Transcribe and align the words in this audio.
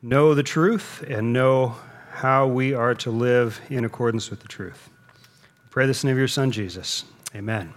know 0.00 0.32
the 0.34 0.42
truth 0.42 1.04
and 1.08 1.32
know 1.32 1.74
how 2.10 2.46
we 2.46 2.72
are 2.72 2.94
to 2.94 3.10
live 3.10 3.60
in 3.68 3.84
accordance 3.84 4.30
with 4.30 4.40
the 4.40 4.48
truth. 4.48 4.90
We 5.14 5.70
pray 5.70 5.86
this 5.86 6.02
in 6.02 6.06
the 6.06 6.12
name 6.12 6.16
of 6.16 6.20
your 6.20 6.28
Son, 6.28 6.52
Jesus. 6.52 7.04
Amen. 7.34 7.74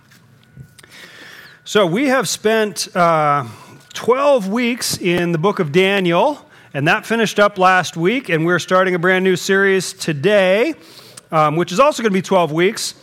So, 1.64 1.86
we 1.86 2.08
have 2.08 2.28
spent 2.28 2.96
uh, 2.96 3.48
12 3.94 4.50
weeks 4.50 5.00
in 5.00 5.32
the 5.32 5.38
book 5.38 5.60
of 5.60 5.72
Daniel, 5.72 6.46
and 6.74 6.88
that 6.88 7.06
finished 7.06 7.40
up 7.40 7.58
last 7.58 7.98
week, 7.98 8.30
and 8.30 8.46
we're 8.46 8.60
starting 8.60 8.94
a 8.94 9.00
brand 9.00 9.24
new 9.24 9.36
series 9.36 9.94
today, 9.94 10.76
um, 11.32 11.56
which 11.56 11.72
is 11.72 11.80
also 11.80 12.04
going 12.04 12.12
to 12.12 12.18
be 12.18 12.22
12 12.22 12.52
weeks. 12.52 12.94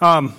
Um, 0.00 0.34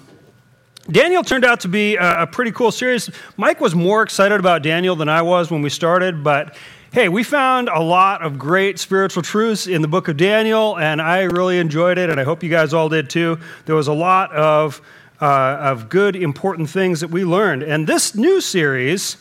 Daniel 0.90 1.24
turned 1.24 1.46
out 1.46 1.62
to 1.62 1.68
be 1.68 1.96
a, 1.96 2.24
a, 2.24 2.28
pretty 2.28 2.52
cool 2.52 2.72
series. 2.72 3.10
Mike 3.38 3.60
was 3.60 3.74
more 3.74 4.04
excited 4.04 4.40
about 4.40 4.62
Daniel 4.62 4.96
than 4.96 5.10
I 5.10 5.22
was 5.24 5.50
when 5.50 5.62
we 5.62 5.70
started, 5.70 6.24
but 6.24 6.56
hey, 6.96 7.10
we 7.10 7.24
found 7.24 7.68
a 7.68 7.82
lot 7.82 8.22
of 8.22 8.40
great 8.40 8.80
spiritual 8.80 9.22
truths 9.22 9.68
in 9.68 9.82
the 9.82 9.88
book 9.88 10.08
of 10.08 10.16
Daniel, 10.16 10.80
and 10.80 11.02
I 11.02 11.24
really 11.24 11.60
enjoyed 11.60 11.98
it, 11.98 12.10
and 12.10 12.22
I 12.22 12.24
hope 12.24 12.42
you 12.42 12.50
guys 12.50 12.74
all 12.74 12.88
did 12.88 13.10
too. 13.10 13.38
There 13.66 13.76
was 13.76 13.90
a 13.90 13.94
lot 13.94 14.32
of, 14.32 14.82
uh, 15.20 15.26
of 15.60 15.90
good, 15.90 16.16
important 16.16 16.70
things 16.70 17.02
that 17.02 17.10
we 17.10 17.26
learned. 17.26 17.64
And 17.64 17.86
this 17.86 18.16
new 18.16 18.40
series 18.40 19.18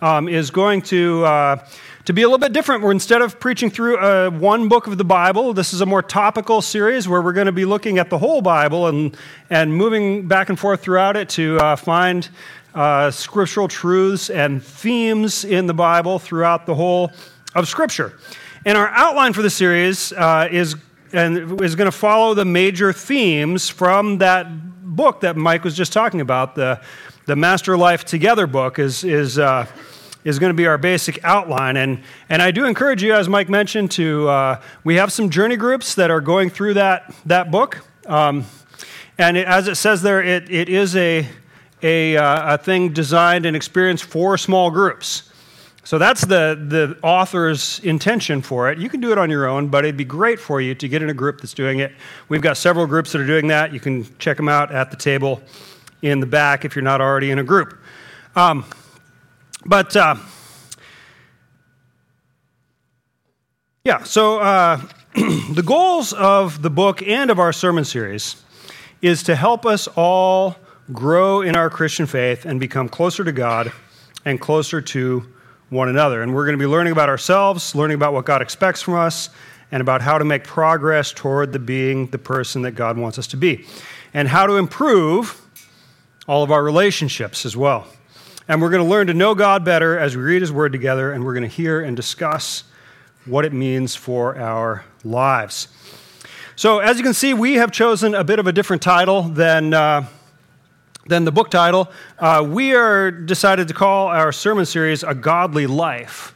um, 0.00 0.28
is 0.28 0.52
going 0.52 0.82
to. 0.82 1.24
Uh, 1.24 1.68
to 2.04 2.12
be 2.12 2.22
a 2.22 2.26
little 2.26 2.38
bit 2.38 2.52
different. 2.52 2.84
We're 2.84 2.92
instead 2.92 3.20
of 3.20 3.40
preaching 3.40 3.68
through 3.68 3.98
uh, 3.98 4.30
one 4.30 4.68
book 4.68 4.86
of 4.86 4.96
the 4.96 5.04
Bible, 5.04 5.52
this 5.52 5.74
is 5.74 5.80
a 5.80 5.86
more 5.86 6.02
topical 6.02 6.62
series 6.62 7.08
where 7.08 7.20
we're 7.20 7.32
going 7.32 7.46
to 7.46 7.52
be 7.52 7.64
looking 7.64 7.98
at 7.98 8.10
the 8.10 8.18
whole 8.18 8.40
Bible 8.42 8.86
and, 8.86 9.16
and 9.50 9.74
moving 9.74 10.28
back 10.28 10.48
and 10.48 10.56
forth 10.56 10.82
throughout 10.82 11.16
it 11.16 11.28
to 11.30 11.58
uh, 11.58 11.74
find 11.74 12.28
uh, 12.76 13.10
scriptural 13.10 13.68
truths 13.68 14.28
and 14.28 14.62
themes 14.62 15.44
in 15.44 15.66
the 15.66 15.74
Bible 15.74 16.18
throughout 16.18 16.66
the 16.66 16.74
whole 16.74 17.10
of 17.54 17.66
Scripture. 17.66 18.18
And 18.66 18.76
our 18.76 18.88
outline 18.88 19.32
for 19.32 19.42
the 19.42 19.50
series 19.50 20.12
uh, 20.12 20.48
is, 20.50 20.76
and 21.12 21.60
is 21.62 21.74
going 21.74 21.90
to 21.90 21.96
follow 21.96 22.34
the 22.34 22.44
major 22.44 22.92
themes 22.92 23.68
from 23.68 24.18
that 24.18 24.46
book 24.94 25.20
that 25.20 25.36
Mike 25.36 25.64
was 25.64 25.74
just 25.74 25.92
talking 25.92 26.20
about. 26.20 26.54
The, 26.54 26.80
the 27.24 27.34
MasterLife 27.34 28.04
Together 28.04 28.46
book 28.46 28.78
is, 28.78 29.04
is 29.04 29.38
uh, 29.38 29.66
is 30.24 30.40
going 30.40 30.50
to 30.50 30.54
be 30.54 30.66
our 30.66 30.76
basic 30.76 31.24
outline. 31.24 31.76
And, 31.76 32.02
and 32.28 32.42
I 32.42 32.50
do 32.50 32.66
encourage 32.66 33.00
you, 33.00 33.14
as 33.14 33.28
Mike 33.28 33.48
mentioned, 33.48 33.92
to 33.92 34.28
uh, 34.28 34.60
we 34.82 34.96
have 34.96 35.12
some 35.12 35.30
journey 35.30 35.56
groups 35.56 35.94
that 35.94 36.10
are 36.10 36.20
going 36.20 36.50
through 36.50 36.74
that, 36.74 37.14
that 37.26 37.52
book. 37.52 37.86
Um, 38.06 38.44
and 39.18 39.36
it, 39.36 39.46
as 39.46 39.68
it 39.68 39.76
says 39.76 40.02
there, 40.02 40.20
it, 40.20 40.50
it 40.50 40.68
is 40.68 40.96
a, 40.96 41.28
a, 41.82 42.16
uh, 42.16 42.54
a 42.54 42.58
thing 42.58 42.92
designed 42.92 43.46
and 43.46 43.56
experienced 43.56 44.04
for 44.04 44.38
small 44.38 44.70
groups. 44.70 45.30
So 45.84 45.98
that's 45.98 46.22
the, 46.22 46.60
the 46.68 46.98
author's 47.00 47.78
intention 47.80 48.42
for 48.42 48.72
it. 48.72 48.78
You 48.78 48.88
can 48.88 49.00
do 49.00 49.12
it 49.12 49.18
on 49.18 49.30
your 49.30 49.46
own, 49.46 49.68
but 49.68 49.84
it'd 49.84 49.96
be 49.96 50.04
great 50.04 50.40
for 50.40 50.60
you 50.60 50.74
to 50.74 50.88
get 50.88 51.00
in 51.00 51.10
a 51.10 51.14
group 51.14 51.40
that's 51.40 51.54
doing 51.54 51.78
it. 51.78 51.92
We've 52.28 52.42
got 52.42 52.56
several 52.56 52.86
groups 52.86 53.12
that 53.12 53.20
are 53.20 53.26
doing 53.26 53.46
that. 53.48 53.72
You 53.72 53.78
can 53.78 54.04
check 54.18 54.36
them 54.36 54.48
out 54.48 54.72
at 54.72 54.90
the 54.90 54.96
table 54.96 55.40
in 56.02 56.18
the 56.18 56.26
back 56.26 56.64
if 56.64 56.74
you're 56.74 56.82
not 56.82 57.00
already 57.00 57.30
in 57.30 57.38
a 57.38 57.44
group. 57.44 57.78
Um, 58.34 58.64
but 59.64 59.94
uh, 59.94 60.16
yeah, 63.84 64.02
so 64.02 64.40
uh, 64.40 64.80
the 65.14 65.62
goals 65.64 66.12
of 66.12 66.62
the 66.62 66.70
book 66.70 67.00
and 67.02 67.30
of 67.30 67.38
our 67.38 67.52
sermon 67.52 67.84
series 67.84 68.42
is 69.02 69.22
to 69.22 69.36
help 69.36 69.64
us 69.64 69.86
all 69.94 70.56
grow 70.92 71.42
in 71.42 71.56
our 71.56 71.70
Christian 71.70 72.06
faith 72.06 72.44
and 72.44 72.60
become 72.60 72.88
closer 72.88 73.24
to 73.24 73.32
God 73.32 73.72
and 74.24 74.40
closer 74.40 74.80
to 74.80 75.26
one 75.68 75.88
another. 75.88 76.22
And 76.22 76.34
we're 76.34 76.44
going 76.44 76.58
to 76.58 76.62
be 76.62 76.66
learning 76.66 76.92
about 76.92 77.08
ourselves, 77.08 77.74
learning 77.74 77.96
about 77.96 78.12
what 78.12 78.24
God 78.24 78.42
expects 78.42 78.82
from 78.82 78.94
us, 78.94 79.30
and 79.72 79.80
about 79.80 80.00
how 80.00 80.18
to 80.18 80.24
make 80.24 80.44
progress 80.44 81.12
toward 81.12 81.52
the 81.52 81.58
being 81.58 82.06
the 82.08 82.18
person 82.18 82.62
that 82.62 82.72
God 82.72 82.96
wants 82.96 83.18
us 83.18 83.26
to 83.28 83.36
be, 83.36 83.66
and 84.14 84.28
how 84.28 84.46
to 84.46 84.54
improve 84.54 85.42
all 86.28 86.42
of 86.42 86.50
our 86.50 86.62
relationships 86.62 87.44
as 87.44 87.56
well. 87.56 87.86
And 88.48 88.62
we're 88.62 88.70
going 88.70 88.82
to 88.82 88.88
learn 88.88 89.08
to 89.08 89.14
know 89.14 89.34
God 89.34 89.64
better 89.64 89.98
as 89.98 90.16
we 90.16 90.22
read 90.22 90.40
His 90.40 90.52
Word 90.52 90.70
together, 90.70 91.12
and 91.12 91.24
we're 91.24 91.34
going 91.34 91.48
to 91.48 91.48
hear 91.48 91.80
and 91.80 91.96
discuss 91.96 92.62
what 93.24 93.44
it 93.44 93.52
means 93.52 93.96
for 93.96 94.38
our 94.38 94.84
lives. 95.02 95.66
So, 96.54 96.78
as 96.78 96.96
you 96.96 97.02
can 97.02 97.12
see, 97.12 97.34
we 97.34 97.54
have 97.54 97.72
chosen 97.72 98.14
a 98.14 98.22
bit 98.22 98.38
of 98.38 98.46
a 98.46 98.52
different 98.52 98.82
title 98.82 99.22
than, 99.22 99.74
uh, 99.74 100.06
than 101.08 101.24
the 101.24 101.32
book 101.32 101.50
title. 101.50 101.88
Uh, 102.18 102.46
we 102.48 102.74
are 102.74 103.10
decided 103.10 103.68
to 103.68 103.74
call 103.74 104.08
our 104.08 104.32
sermon 104.32 104.66
series 104.66 105.02
A 105.02 105.14
Godly 105.14 105.66
Life 105.66 106.34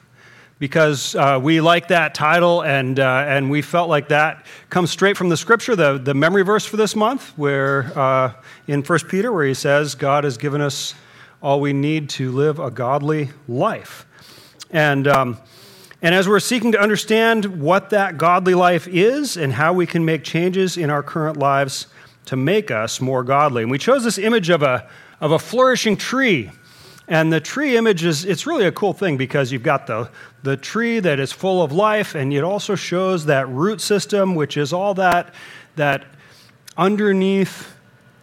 because 0.58 1.14
uh, 1.16 1.40
we 1.42 1.60
like 1.60 1.88
that 1.88 2.14
title 2.14 2.62
and, 2.62 3.00
uh, 3.00 3.24
and 3.26 3.50
we 3.50 3.62
felt 3.62 3.88
like 3.88 4.08
that 4.08 4.46
comes 4.68 4.90
straight 4.90 5.16
from 5.16 5.30
the 5.30 5.36
scripture, 5.36 5.74
the, 5.74 5.98
the 5.98 6.14
memory 6.14 6.42
verse 6.42 6.66
for 6.66 6.76
this 6.76 6.94
month, 6.94 7.36
where 7.36 7.98
uh, 7.98 8.32
in 8.66 8.82
1 8.82 8.98
Peter, 9.08 9.32
where 9.32 9.46
he 9.46 9.54
says, 9.54 9.94
God 9.94 10.24
has 10.24 10.36
given 10.36 10.60
us 10.60 10.94
all 11.42 11.60
we 11.60 11.72
need 11.72 12.10
to 12.10 12.30
live 12.30 12.58
a 12.58 12.70
godly 12.70 13.30
life. 13.48 14.06
And, 14.70 15.08
um, 15.08 15.38
and 16.02 16.14
as 16.14 16.28
we're 16.28 16.40
seeking 16.40 16.72
to 16.72 16.80
understand 16.80 17.60
what 17.60 17.90
that 17.90 18.18
godly 18.18 18.54
life 18.54 18.86
is 18.86 19.38
and 19.38 19.54
how 19.54 19.72
we 19.72 19.86
can 19.86 20.04
make 20.04 20.22
changes 20.22 20.76
in 20.76 20.90
our 20.90 21.02
current 21.02 21.38
lives 21.38 21.86
to 22.30 22.36
make 22.36 22.70
us 22.70 23.00
more 23.00 23.24
godly. 23.24 23.62
And 23.62 23.72
we 23.72 23.78
chose 23.78 24.04
this 24.04 24.16
image 24.16 24.50
of 24.50 24.62
a, 24.62 24.88
of 25.20 25.32
a 25.32 25.38
flourishing 25.40 25.96
tree. 25.96 26.52
And 27.08 27.32
the 27.32 27.40
tree 27.40 27.76
image 27.76 28.04
is 28.04 28.24
it's 28.24 28.46
really 28.46 28.66
a 28.66 28.70
cool 28.70 28.92
thing 28.92 29.16
because 29.16 29.50
you've 29.50 29.64
got 29.64 29.88
the, 29.88 30.08
the 30.44 30.56
tree 30.56 31.00
that 31.00 31.18
is 31.18 31.32
full 31.32 31.60
of 31.60 31.72
life, 31.72 32.14
and 32.14 32.32
it 32.32 32.44
also 32.44 32.76
shows 32.76 33.26
that 33.26 33.48
root 33.48 33.80
system, 33.80 34.36
which 34.36 34.56
is 34.56 34.72
all 34.72 34.94
that, 34.94 35.34
that 35.74 36.04
underneath 36.76 37.74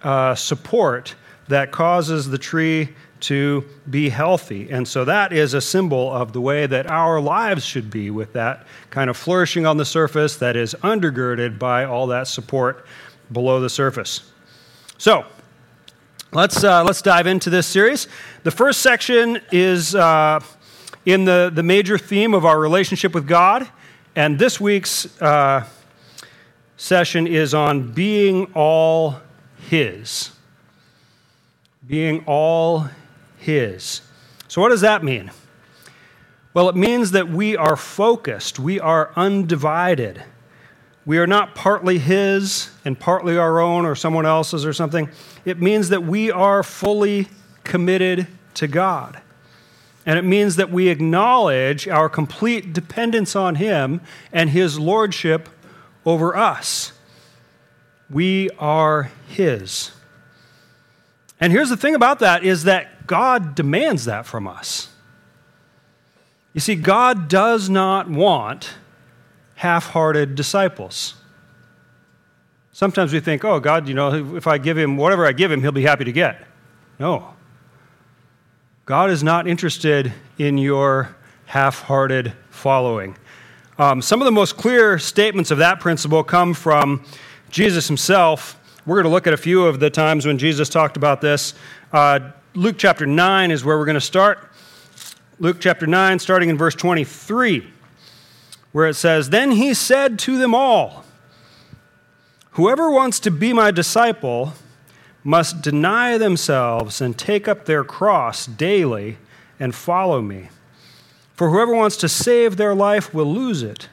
uh, 0.03 0.33
support 0.35 1.13
that 1.49 1.73
causes 1.73 2.29
the 2.29 2.37
tree 2.37 2.95
to 3.19 3.65
be 3.89 4.07
healthy. 4.07 4.69
And 4.71 4.87
so 4.87 5.03
that 5.03 5.33
is 5.33 5.53
a 5.53 5.59
symbol 5.59 6.13
of 6.13 6.31
the 6.31 6.39
way 6.39 6.65
that 6.65 6.89
our 6.89 7.19
lives 7.19 7.65
should 7.65 7.91
be, 7.91 8.09
with 8.09 8.31
that 8.33 8.67
kind 8.89 9.09
of 9.09 9.17
flourishing 9.17 9.65
on 9.65 9.75
the 9.75 9.83
surface 9.83 10.37
that 10.37 10.55
is 10.55 10.75
undergirded 10.75 11.59
by 11.59 11.83
all 11.83 12.07
that 12.07 12.29
support 12.29 12.85
below 13.31 13.59
the 13.59 13.69
surface. 13.69 14.31
So, 14.97 15.25
let's, 16.31 16.63
uh, 16.63 16.83
let's 16.83 17.01
dive 17.01 17.27
into 17.27 17.49
this 17.49 17.67
series. 17.67 18.07
The 18.43 18.51
first 18.51 18.81
section 18.81 19.39
is 19.51 19.95
uh, 19.95 20.39
in 21.05 21.25
the, 21.25 21.51
the 21.53 21.63
major 21.63 21.97
theme 21.97 22.33
of 22.33 22.45
our 22.45 22.59
relationship 22.59 23.13
with 23.13 23.27
God. 23.27 23.67
And 24.15 24.39
this 24.39 24.59
week's 24.59 25.21
uh, 25.21 25.67
session 26.75 27.27
is 27.27 27.53
on 27.53 27.91
being 27.91 28.51
all 28.53 29.17
His. 29.69 30.31
Being 31.87 32.23
all 32.25 32.89
his. 33.37 34.01
So, 34.47 34.61
what 34.61 34.69
does 34.69 34.81
that 34.81 35.03
mean? 35.03 35.31
Well, 36.53 36.69
it 36.69 36.75
means 36.75 37.11
that 37.11 37.29
we 37.29 37.55
are 37.55 37.75
focused, 37.75 38.59
we 38.59 38.79
are 38.79 39.11
undivided. 39.15 40.23
We 41.07 41.19
are 41.19 41.25
not 41.25 41.55
partly 41.55 41.99
His 41.99 42.69
and 42.83 42.99
partly 42.99 43.37
our 43.37 43.61
own 43.61 43.85
or 43.85 43.95
someone 43.95 44.25
else's 44.25 44.65
or 44.65 44.73
something. 44.73 45.09
It 45.45 45.61
means 45.61 45.87
that 45.87 46.03
we 46.03 46.29
are 46.29 46.63
fully 46.63 47.29
committed 47.63 48.27
to 48.55 48.67
God. 48.67 49.21
And 50.05 50.19
it 50.19 50.23
means 50.23 50.57
that 50.57 50.69
we 50.69 50.89
acknowledge 50.89 51.87
our 51.87 52.09
complete 52.09 52.73
dependence 52.73 53.37
on 53.37 53.55
Him 53.55 54.01
and 54.33 54.49
His 54.49 54.77
lordship 54.77 55.47
over 56.05 56.35
us. 56.35 56.91
We 58.09 58.49
are 58.59 59.09
His. 59.29 59.93
And 61.39 61.53
here's 61.53 61.69
the 61.69 61.77
thing 61.77 61.95
about 61.95 62.19
that 62.19 62.43
is 62.43 62.65
that 62.65 63.07
God 63.07 63.55
demands 63.55 64.03
that 64.03 64.25
from 64.25 64.45
us. 64.45 64.89
You 66.53 66.59
see, 66.59 66.75
God 66.75 67.29
does 67.29 67.69
not 67.69 68.09
want 68.09 68.73
half 69.57 69.87
hearted 69.87 70.35
disciples. 70.35 71.15
Sometimes 72.71 73.11
we 73.11 73.19
think, 73.19 73.43
oh, 73.43 73.59
God, 73.59 73.87
you 73.87 73.95
know, 73.95 74.35
if 74.35 74.45
I 74.45 74.59
give 74.59 74.77
him 74.77 74.97
whatever 74.97 75.25
I 75.25 75.31
give 75.31 75.51
him, 75.51 75.61
he'll 75.61 75.71
be 75.71 75.81
happy 75.81 76.05
to 76.05 76.11
get. 76.11 76.45
No. 76.99 77.33
God 78.85 79.09
is 79.09 79.23
not 79.23 79.47
interested 79.47 80.13
in 80.37 80.59
your 80.59 81.15
half 81.47 81.81
hearted 81.81 82.33
following. 82.51 83.17
Um, 83.79 83.99
some 83.99 84.21
of 84.21 84.25
the 84.25 84.31
most 84.31 84.57
clear 84.57 84.99
statements 84.99 85.49
of 85.49 85.57
that 85.57 85.79
principle 85.79 86.23
come 86.23 86.53
from 86.53 87.03
Jesus 87.49 87.87
himself. 87.87 88.59
We're 88.85 88.97
going 88.97 89.05
to 89.05 89.09
look 89.09 89.25
at 89.25 89.33
a 89.33 89.37
few 89.37 89.65
of 89.65 89.79
the 89.79 89.89
times 89.89 90.27
when 90.27 90.37
Jesus 90.37 90.69
talked 90.69 90.97
about 90.97 91.19
this. 91.19 91.55
Uh, 91.91 92.31
Luke 92.53 92.75
chapter 92.77 93.07
9 93.07 93.49
is 93.49 93.65
where 93.65 93.79
we're 93.79 93.85
going 93.85 93.95
to 93.95 94.01
start. 94.01 94.51
Luke 95.39 95.57
chapter 95.59 95.87
9, 95.87 96.19
starting 96.19 96.49
in 96.49 96.57
verse 96.59 96.75
23, 96.75 97.73
where 98.77 98.85
it 98.85 98.93
says, 98.93 99.31
Then 99.31 99.49
he 99.49 99.73
said 99.73 100.19
to 100.19 100.37
them 100.37 100.53
all, 100.53 101.03
Whoever 102.51 102.91
wants 102.91 103.19
to 103.21 103.31
be 103.31 103.51
my 103.51 103.71
disciple 103.71 104.53
must 105.23 105.63
deny 105.63 106.19
themselves 106.19 107.01
and 107.01 107.17
take 107.17 107.47
up 107.47 107.65
their 107.65 107.83
cross 107.83 108.45
daily 108.45 109.17
and 109.59 109.73
follow 109.73 110.21
me. 110.21 110.49
For 111.33 111.49
whoever 111.49 111.73
wants 111.73 111.97
to 111.97 112.07
save 112.07 112.57
their 112.57 112.75
life 112.75 113.15
will 113.15 113.25
lose 113.33 113.63
it, 113.63 113.89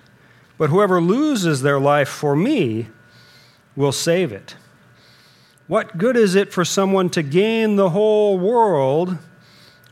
but 0.58 0.68
whoever 0.68 1.00
loses 1.00 1.62
their 1.62 1.80
life 1.80 2.10
for 2.10 2.36
me 2.36 2.88
will 3.74 3.90
save 3.90 4.32
it. 4.32 4.54
What 5.66 5.96
good 5.96 6.14
is 6.14 6.34
it 6.34 6.52
for 6.52 6.62
someone 6.62 7.08
to 7.08 7.22
gain 7.22 7.76
the 7.76 7.88
whole 7.88 8.38
world 8.38 9.16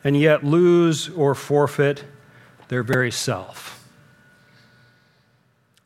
and 0.04 0.20
yet 0.20 0.44
lose 0.44 1.08
or 1.08 1.34
forfeit 1.34 2.04
their 2.68 2.82
very 2.82 3.10
self? 3.10 3.81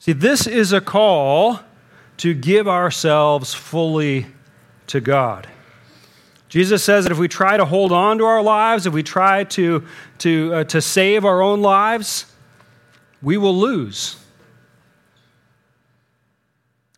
See, 0.07 0.13
this 0.13 0.47
is 0.47 0.73
a 0.73 0.81
call 0.81 1.59
to 2.19 2.33
give 2.33 2.69
ourselves 2.69 3.55
fully 3.55 4.27
to 4.87 5.01
God. 5.01 5.49
Jesus 6.49 6.85
says 6.85 7.07
that 7.07 7.11
if 7.11 7.19
we 7.19 7.27
try 7.27 7.57
to 7.57 7.65
hold 7.65 7.91
on 7.91 8.19
to 8.19 8.25
our 8.25 8.41
lives, 8.41 8.87
if 8.87 8.93
we 8.93 9.03
try 9.03 9.43
to, 9.43 9.85
to, 10.19 10.55
uh, 10.55 10.63
to 10.63 10.81
save 10.81 11.25
our 11.25 11.43
own 11.43 11.61
lives, 11.61 12.33
we 13.21 13.37
will 13.37 13.59
lose. 13.59 14.15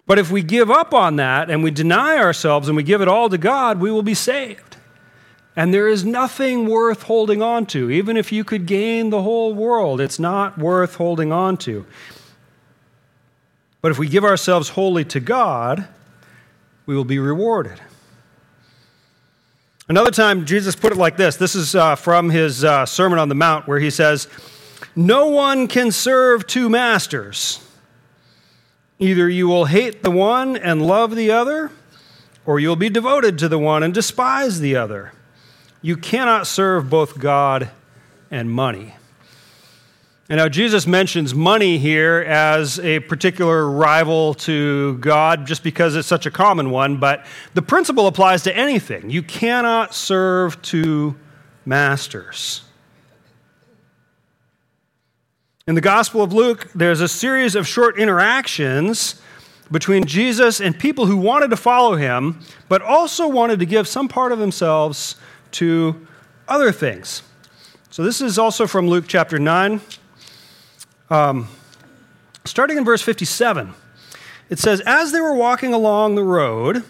But 0.06 0.18
if 0.18 0.30
we 0.30 0.42
give 0.42 0.70
up 0.70 0.92
on 0.92 1.16
that 1.16 1.48
and 1.48 1.62
we 1.64 1.70
deny 1.70 2.18
ourselves 2.18 2.68
and 2.68 2.76
we 2.76 2.82
give 2.82 3.00
it 3.00 3.08
all 3.08 3.30
to 3.30 3.38
God, 3.38 3.80
we 3.80 3.90
will 3.90 4.02
be 4.02 4.12
saved. 4.12 4.76
And 5.56 5.72
there 5.72 5.88
is 5.88 6.04
nothing 6.04 6.68
worth 6.68 7.04
holding 7.04 7.40
on 7.40 7.64
to. 7.68 7.90
Even 7.90 8.18
if 8.18 8.32
you 8.32 8.44
could 8.44 8.66
gain 8.66 9.08
the 9.08 9.22
whole 9.22 9.54
world, 9.54 9.98
it's 9.98 10.18
not 10.18 10.58
worth 10.58 10.96
holding 10.96 11.32
on 11.32 11.56
to. 11.56 11.86
But 13.80 13.92
if 13.92 13.98
we 13.98 14.08
give 14.08 14.24
ourselves 14.24 14.70
wholly 14.70 15.04
to 15.06 15.20
God, 15.20 15.86
we 16.86 16.96
will 16.96 17.04
be 17.04 17.18
rewarded. 17.18 17.80
Another 19.88 20.10
time, 20.10 20.44
Jesus 20.44 20.76
put 20.76 20.92
it 20.92 20.98
like 20.98 21.16
this 21.16 21.36
this 21.36 21.54
is 21.54 21.74
uh, 21.74 21.96
from 21.96 22.28
his 22.28 22.64
uh, 22.64 22.84
Sermon 22.84 23.18
on 23.18 23.28
the 23.28 23.34
Mount, 23.34 23.66
where 23.66 23.78
he 23.78 23.90
says, 23.90 24.28
No 24.94 25.28
one 25.28 25.66
can 25.66 25.90
serve 25.92 26.46
two 26.46 26.68
masters. 26.68 27.64
Either 28.98 29.28
you 29.28 29.46
will 29.46 29.66
hate 29.66 30.02
the 30.02 30.10
one 30.10 30.56
and 30.56 30.84
love 30.84 31.14
the 31.14 31.30
other, 31.30 31.70
or 32.44 32.58
you'll 32.58 32.76
be 32.76 32.90
devoted 32.90 33.38
to 33.38 33.48
the 33.48 33.58
one 33.58 33.82
and 33.82 33.94
despise 33.94 34.60
the 34.60 34.74
other. 34.74 35.12
You 35.80 35.96
cannot 35.96 36.46
serve 36.46 36.90
both 36.90 37.18
God 37.18 37.70
and 38.30 38.50
money. 38.50 38.94
And 40.30 40.36
now 40.36 40.48
Jesus 40.48 40.86
mentions 40.86 41.34
money 41.34 41.78
here 41.78 42.18
as 42.28 42.78
a 42.80 43.00
particular 43.00 43.70
rival 43.70 44.34
to 44.34 44.98
God 44.98 45.46
just 45.46 45.62
because 45.62 45.96
it's 45.96 46.06
such 46.06 46.26
a 46.26 46.30
common 46.30 46.70
one, 46.70 46.98
but 46.98 47.24
the 47.54 47.62
principle 47.62 48.06
applies 48.06 48.42
to 48.42 48.54
anything. 48.54 49.08
You 49.08 49.22
cannot 49.22 49.94
serve 49.94 50.60
two 50.60 51.16
masters. 51.64 52.62
In 55.66 55.74
the 55.74 55.80
Gospel 55.80 56.22
of 56.22 56.34
Luke, 56.34 56.70
there's 56.74 57.00
a 57.00 57.08
series 57.08 57.54
of 57.54 57.66
short 57.66 57.98
interactions 57.98 59.20
between 59.70 60.04
Jesus 60.04 60.60
and 60.60 60.78
people 60.78 61.06
who 61.06 61.16
wanted 61.16 61.48
to 61.50 61.56
follow 61.56 61.96
him, 61.96 62.40
but 62.68 62.82
also 62.82 63.28
wanted 63.28 63.60
to 63.60 63.66
give 63.66 63.88
some 63.88 64.08
part 64.08 64.32
of 64.32 64.38
themselves 64.38 65.16
to 65.52 66.06
other 66.46 66.70
things. 66.70 67.22
So, 67.90 68.02
this 68.02 68.20
is 68.20 68.38
also 68.38 68.66
from 68.66 68.88
Luke 68.88 69.06
chapter 69.08 69.38
9. 69.38 69.80
Um, 71.10 71.48
starting 72.44 72.76
in 72.76 72.84
verse 72.84 73.02
57, 73.02 73.74
it 74.50 74.58
says, 74.58 74.80
As 74.86 75.12
they 75.12 75.20
were 75.20 75.34
walking 75.34 75.72
along 75.72 76.14
the 76.14 76.22
road, 76.22 76.84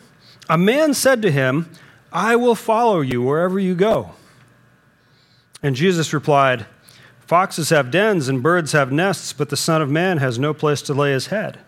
a 0.48 0.58
man 0.58 0.94
said 0.94 1.22
to 1.22 1.30
him, 1.30 1.70
I 2.12 2.36
will 2.36 2.54
follow 2.54 3.00
you 3.00 3.22
wherever 3.22 3.58
you 3.58 3.74
go. 3.74 4.12
And 5.62 5.76
Jesus 5.76 6.12
replied, 6.12 6.66
Foxes 7.20 7.70
have 7.70 7.90
dens 7.90 8.28
and 8.28 8.42
birds 8.42 8.72
have 8.72 8.90
nests, 8.90 9.32
but 9.32 9.50
the 9.50 9.56
Son 9.56 9.82
of 9.82 9.90
Man 9.90 10.18
has 10.18 10.38
no 10.38 10.54
place 10.54 10.80
to 10.82 10.94
lay 10.94 11.12
his 11.12 11.26
head. 11.26 11.58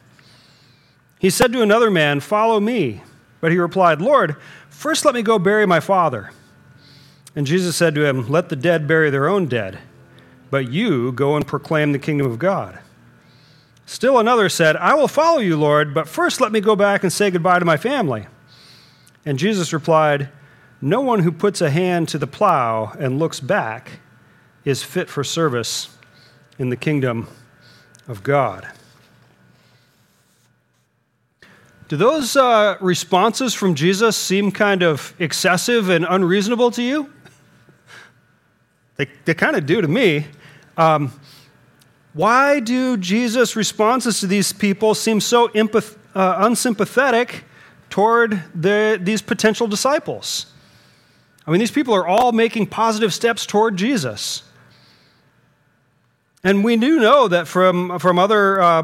He 1.18 1.28
said 1.28 1.52
to 1.52 1.62
another 1.62 1.90
man, 1.90 2.20
Follow 2.20 2.60
me. 2.60 3.02
But 3.40 3.52
he 3.52 3.58
replied, 3.58 4.00
Lord, 4.00 4.36
first 4.68 5.04
let 5.04 5.14
me 5.14 5.22
go 5.22 5.38
bury 5.38 5.66
my 5.66 5.80
father. 5.80 6.30
And 7.34 7.46
Jesus 7.46 7.76
said 7.76 7.94
to 7.94 8.04
him, 8.04 8.28
Let 8.28 8.48
the 8.48 8.56
dead 8.56 8.86
bury 8.86 9.10
their 9.10 9.28
own 9.28 9.46
dead, 9.46 9.78
but 10.50 10.70
you 10.70 11.12
go 11.12 11.36
and 11.36 11.46
proclaim 11.46 11.92
the 11.92 11.98
kingdom 11.98 12.26
of 12.26 12.38
God. 12.38 12.78
Still 13.86 14.18
another 14.18 14.48
said, 14.48 14.76
I 14.76 14.94
will 14.94 15.08
follow 15.08 15.38
you, 15.38 15.56
Lord, 15.56 15.94
but 15.94 16.08
first 16.08 16.40
let 16.40 16.52
me 16.52 16.60
go 16.60 16.76
back 16.76 17.02
and 17.02 17.12
say 17.12 17.30
goodbye 17.30 17.58
to 17.58 17.64
my 17.64 17.76
family. 17.76 18.26
And 19.24 19.38
Jesus 19.38 19.72
replied, 19.72 20.28
No 20.80 21.00
one 21.00 21.20
who 21.20 21.32
puts 21.32 21.60
a 21.60 21.70
hand 21.70 22.08
to 22.08 22.18
the 22.18 22.26
plow 22.26 22.92
and 22.98 23.18
looks 23.18 23.40
back 23.40 24.00
is 24.64 24.82
fit 24.82 25.08
for 25.08 25.24
service 25.24 25.96
in 26.58 26.68
the 26.68 26.76
kingdom 26.76 27.28
of 28.06 28.22
God. 28.22 28.68
Do 31.88 31.96
those 31.96 32.36
uh, 32.36 32.76
responses 32.80 33.52
from 33.52 33.74
Jesus 33.74 34.16
seem 34.16 34.52
kind 34.52 34.84
of 34.84 35.12
excessive 35.18 35.88
and 35.88 36.06
unreasonable 36.08 36.70
to 36.72 36.82
you? 36.82 37.12
They, 38.96 39.08
they 39.24 39.34
kind 39.34 39.56
of 39.56 39.66
do 39.66 39.80
to 39.80 39.88
me. 39.88 40.26
Um, 40.80 41.12
why 42.14 42.58
do 42.58 42.96
Jesus' 42.96 43.54
responses 43.54 44.20
to 44.20 44.26
these 44.26 44.50
people 44.50 44.94
seem 44.94 45.20
so 45.20 45.48
empath- 45.48 45.98
uh, 46.14 46.36
unsympathetic 46.38 47.44
toward 47.90 48.42
the, 48.54 48.98
these 48.98 49.20
potential 49.20 49.66
disciples? 49.66 50.46
I 51.46 51.50
mean, 51.50 51.60
these 51.60 51.70
people 51.70 51.94
are 51.94 52.06
all 52.06 52.32
making 52.32 52.68
positive 52.68 53.12
steps 53.12 53.44
toward 53.44 53.76
Jesus. 53.76 54.42
And 56.42 56.64
we 56.64 56.78
do 56.78 56.98
know 56.98 57.28
that 57.28 57.46
from, 57.46 57.98
from 57.98 58.18
other, 58.18 58.62
uh, 58.62 58.82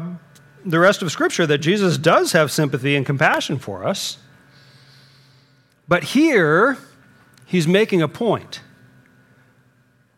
the 0.63 0.77
rest 0.77 1.01
of 1.01 1.11
Scripture, 1.11 1.47
that 1.47 1.57
Jesus 1.57 1.97
does 1.97 2.33
have 2.33 2.51
sympathy 2.51 2.95
and 2.95 3.07
compassion 3.07 3.57
for 3.57 3.83
us. 3.83 4.19
But 5.87 6.03
here, 6.03 6.77
he's 7.47 7.67
making 7.67 8.03
a 8.03 8.07
point, 8.07 8.61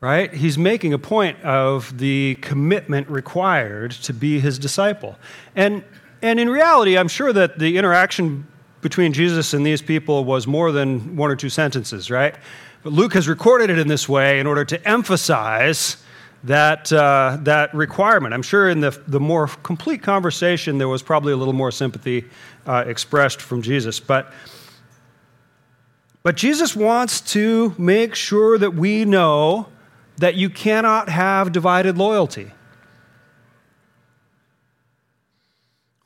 right? 0.02 0.34
He's 0.34 0.58
making 0.58 0.94
a 0.94 0.98
point 0.98 1.42
of 1.44 1.98
the 1.98 2.36
commitment 2.42 3.10
required 3.10 3.92
to 3.92 4.14
be 4.14 4.40
his 4.40 4.58
disciple. 4.58 5.18
And, 5.56 5.84
and 6.22 6.40
in 6.40 6.50
reality, 6.50 6.98
I'm 6.98 7.10
sure 7.10 7.34
that 7.34 7.60
the 7.60 7.78
interaction 7.78 8.48
between 8.82 9.12
Jesus 9.12 9.54
and 9.54 9.66
these 9.66 9.82
people 9.82 10.24
was 10.24 10.48
more 10.48 10.72
than 10.72 11.18
one 11.18 11.30
or 11.30 11.36
two 11.36 11.50
sentences, 11.50 12.10
right? 12.10 12.34
But 12.82 12.94
Luke 12.94 13.14
has 13.14 13.28
recorded 13.28 13.70
it 13.70 13.78
in 13.78 13.90
this 13.90 14.08
way 14.08 14.40
in 14.40 14.48
order 14.48 14.64
to 14.64 14.88
emphasize 14.88 15.98
that, 16.46 16.94
uh, 16.94 17.38
that 17.42 17.74
requirement. 17.74 18.34
I'm 18.34 18.42
sure 18.42 18.70
in 18.70 18.80
the, 18.80 18.98
the 19.08 19.20
more 19.20 19.48
complete 19.48 20.02
conversation, 20.02 20.78
there 20.78 20.88
was 20.88 21.04
probably 21.04 21.34
a 21.34 21.36
little 21.36 21.54
more 21.54 21.72
sympathy 21.72 22.24
uh, 22.66 22.86
expressed 22.88 23.42
from 23.42 23.62
Jesus. 23.62 24.00
But, 24.00 24.32
but 26.24 26.38
Jesus 26.38 26.74
wants 26.74 27.20
to 27.34 27.76
make 27.78 28.16
sure 28.16 28.58
that 28.58 28.74
we 28.74 29.04
know 29.04 29.68
that 30.20 30.36
you 30.36 30.50
cannot 30.50 31.10
have 31.10 31.52
divided 31.52 31.98
loyalty. 31.98 32.52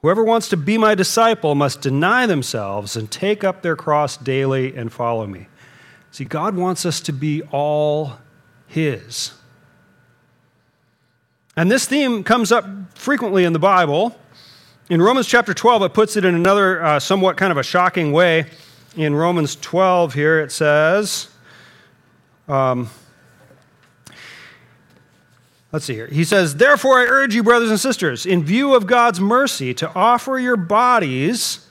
Whoever 0.02 0.24
wants 0.24 0.50
to 0.50 0.58
be 0.58 0.78
my 0.78 0.96
disciple 0.96 1.56
must 1.56 1.82
deny 1.82 2.26
themselves 2.26 2.96
and 2.96 3.10
take 3.10 3.44
up 3.44 3.62
their 3.62 3.76
cross 3.76 4.18
daily 4.18 4.76
and 4.76 4.92
follow 4.92 5.26
me. 5.26 5.48
See, 6.12 6.26
God 6.26 6.56
wants 6.56 6.86
us 6.86 7.00
to 7.02 7.14
be 7.14 7.42
all 7.52 8.18
His. 8.68 9.34
And 11.56 11.72
this 11.72 11.86
theme 11.86 12.24
comes 12.24 12.52
up 12.52 12.66
frequently 12.96 13.46
in 13.46 13.54
the 13.54 13.60
Bible. 13.60 14.16
In 14.90 15.02
Romans 15.02 15.28
chapter 15.28 15.54
12, 15.54 15.84
it 15.84 15.94
puts 15.94 16.18
it 16.18 16.26
in 16.26 16.36
another 16.36 16.84
uh, 16.84 17.00
somewhat 17.00 17.38
kind 17.38 17.52
of 17.52 17.58
a 17.58 17.64
shocking 17.64 18.12
way. 18.12 18.46
In 18.96 19.16
Romans 19.16 19.56
12, 19.56 20.14
here 20.14 20.40
it 20.40 20.52
says, 20.52 21.30
um, 22.48 22.90
let's 25.74 25.86
see 25.86 25.96
here. 25.96 26.08
He 26.08 26.24
says, 26.24 26.56
Therefore, 26.56 27.00
I 27.00 27.06
urge 27.06 27.36
you, 27.36 27.44
brothers 27.44 27.72
and 27.72 27.80
sisters, 27.80 28.26
in 28.26 28.44
view 28.46 28.76
of 28.76 28.88
God's 28.88 29.20
mercy, 29.20 29.74
to 29.74 29.92
offer 29.94 30.40
your 30.40 30.56
bodies 30.56 31.68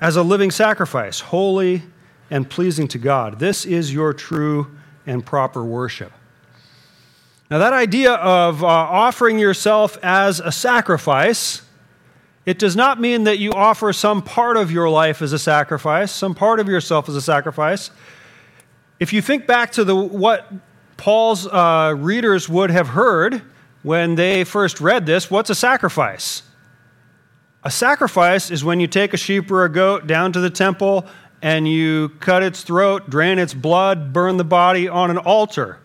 as 0.00 0.16
a 0.16 0.22
living 0.22 0.50
sacrifice, 0.50 1.20
holy 1.20 1.82
and 2.30 2.48
pleasing 2.48 2.88
to 2.88 2.98
God. 2.98 3.38
This 3.38 3.66
is 3.66 3.92
your 3.92 4.14
true 4.14 4.70
and 5.04 5.26
proper 5.26 5.62
worship. 5.62 6.12
Now, 7.50 7.58
that 7.58 7.74
idea 7.74 8.14
of 8.14 8.64
uh, 8.64 8.66
offering 8.66 9.38
yourself 9.38 9.98
as 10.02 10.40
a 10.40 10.50
sacrifice, 10.50 11.62
it 12.46 12.58
does 12.58 12.74
not 12.74 12.98
mean 12.98 13.24
that 13.24 13.38
you 13.38 13.52
offer 13.52 13.92
some 13.92 14.22
part 14.22 14.56
of 14.56 14.72
your 14.72 14.88
life 14.88 15.20
as 15.20 15.34
a 15.34 15.38
sacrifice, 15.38 16.10
some 16.10 16.34
part 16.34 16.60
of 16.60 16.68
yourself 16.68 17.08
as 17.08 17.16
a 17.16 17.20
sacrifice. 17.20 17.90
If 18.98 19.12
you 19.12 19.20
think 19.20 19.46
back 19.46 19.72
to 19.72 19.84
the, 19.84 19.94
what 19.94 20.50
Paul's 21.02 21.48
uh, 21.48 21.96
readers 21.98 22.48
would 22.48 22.70
have 22.70 22.86
heard 22.86 23.42
when 23.82 24.14
they 24.14 24.44
first 24.44 24.80
read 24.80 25.04
this, 25.04 25.28
what's 25.28 25.50
a 25.50 25.54
sacrifice? 25.56 26.44
A 27.64 27.72
sacrifice 27.72 28.52
is 28.52 28.62
when 28.62 28.78
you 28.78 28.86
take 28.86 29.12
a 29.12 29.16
sheep 29.16 29.50
or 29.50 29.64
a 29.64 29.68
goat 29.68 30.06
down 30.06 30.32
to 30.32 30.38
the 30.38 30.48
temple 30.48 31.04
and 31.42 31.66
you 31.66 32.10
cut 32.20 32.44
its 32.44 32.62
throat, 32.62 33.10
drain 33.10 33.40
its 33.40 33.52
blood, 33.52 34.12
burn 34.12 34.36
the 34.36 34.44
body 34.44 34.88
on 34.88 35.10
an 35.10 35.18
altar. 35.18 35.80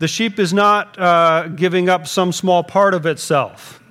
The 0.00 0.08
sheep 0.08 0.38
is 0.38 0.52
not 0.52 0.98
uh, 0.98 1.48
giving 1.48 1.88
up 1.88 2.06
some 2.06 2.30
small 2.30 2.62
part 2.62 2.92
of 2.92 3.06
itself. 3.06 3.82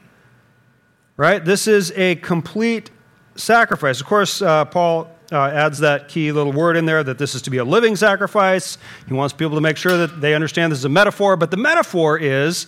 Right? 1.17 1.43
This 1.43 1.67
is 1.67 1.91
a 1.93 2.17
complete 2.17 2.91
sacrifice. 3.35 3.99
Of 3.99 4.05
course, 4.05 4.43
uh, 4.43 4.65
Paul 4.65 5.09
uh, 5.31 5.47
adds 5.47 5.79
that 5.79 6.07
key 6.07 6.31
little 6.31 6.51
word 6.51 6.77
in 6.77 6.85
there 6.85 7.03
that 7.03 7.17
this 7.17 7.35
is 7.35 7.41
to 7.43 7.49
be 7.49 7.57
a 7.57 7.63
living 7.63 7.95
sacrifice. 7.95 8.77
He 9.07 9.13
wants 9.13 9.33
people 9.33 9.55
to 9.55 9.61
make 9.61 9.77
sure 9.77 9.97
that 9.97 10.21
they 10.21 10.33
understand 10.35 10.71
this 10.71 10.79
is 10.79 10.85
a 10.85 10.89
metaphor, 10.89 11.35
but 11.35 11.51
the 11.51 11.57
metaphor 11.57 12.17
is 12.17 12.67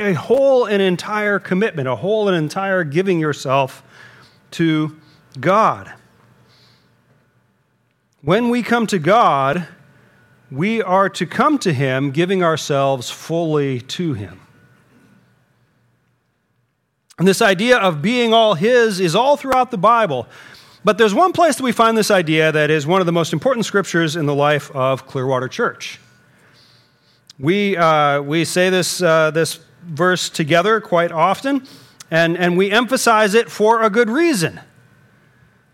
a 0.00 0.12
whole 0.12 0.66
and 0.66 0.80
entire 0.80 1.38
commitment, 1.38 1.88
a 1.88 1.96
whole 1.96 2.28
and 2.28 2.36
entire 2.36 2.84
giving 2.84 3.18
yourself 3.18 3.82
to 4.52 4.96
God. 5.40 5.92
When 8.22 8.48
we 8.48 8.62
come 8.62 8.86
to 8.88 8.98
God, 8.98 9.68
we 10.50 10.82
are 10.82 11.08
to 11.10 11.26
come 11.26 11.58
to 11.58 11.72
Him 11.72 12.10
giving 12.10 12.42
ourselves 12.42 13.10
fully 13.10 13.80
to 13.82 14.14
Him. 14.14 14.40
And 17.18 17.26
this 17.26 17.42
idea 17.42 17.78
of 17.78 18.00
being 18.00 18.32
all 18.32 18.54
His 18.54 19.00
is 19.00 19.14
all 19.14 19.36
throughout 19.36 19.70
the 19.70 19.78
Bible. 19.78 20.26
But 20.84 20.98
there's 20.98 21.14
one 21.14 21.32
place 21.32 21.56
that 21.56 21.62
we 21.62 21.72
find 21.72 21.96
this 21.96 22.10
idea 22.10 22.52
that 22.52 22.70
is 22.70 22.86
one 22.86 23.00
of 23.00 23.06
the 23.06 23.12
most 23.12 23.32
important 23.32 23.66
scriptures 23.66 24.16
in 24.16 24.26
the 24.26 24.34
life 24.34 24.70
of 24.72 25.06
Clearwater 25.06 25.48
Church. 25.48 25.98
We, 27.38 27.76
uh, 27.76 28.22
we 28.22 28.44
say 28.44 28.70
this, 28.70 29.02
uh, 29.02 29.30
this 29.30 29.60
verse 29.82 30.28
together 30.28 30.80
quite 30.80 31.12
often, 31.12 31.66
and, 32.10 32.36
and 32.36 32.56
we 32.56 32.70
emphasize 32.70 33.34
it 33.34 33.50
for 33.50 33.82
a 33.82 33.90
good 33.90 34.10
reason. 34.10 34.60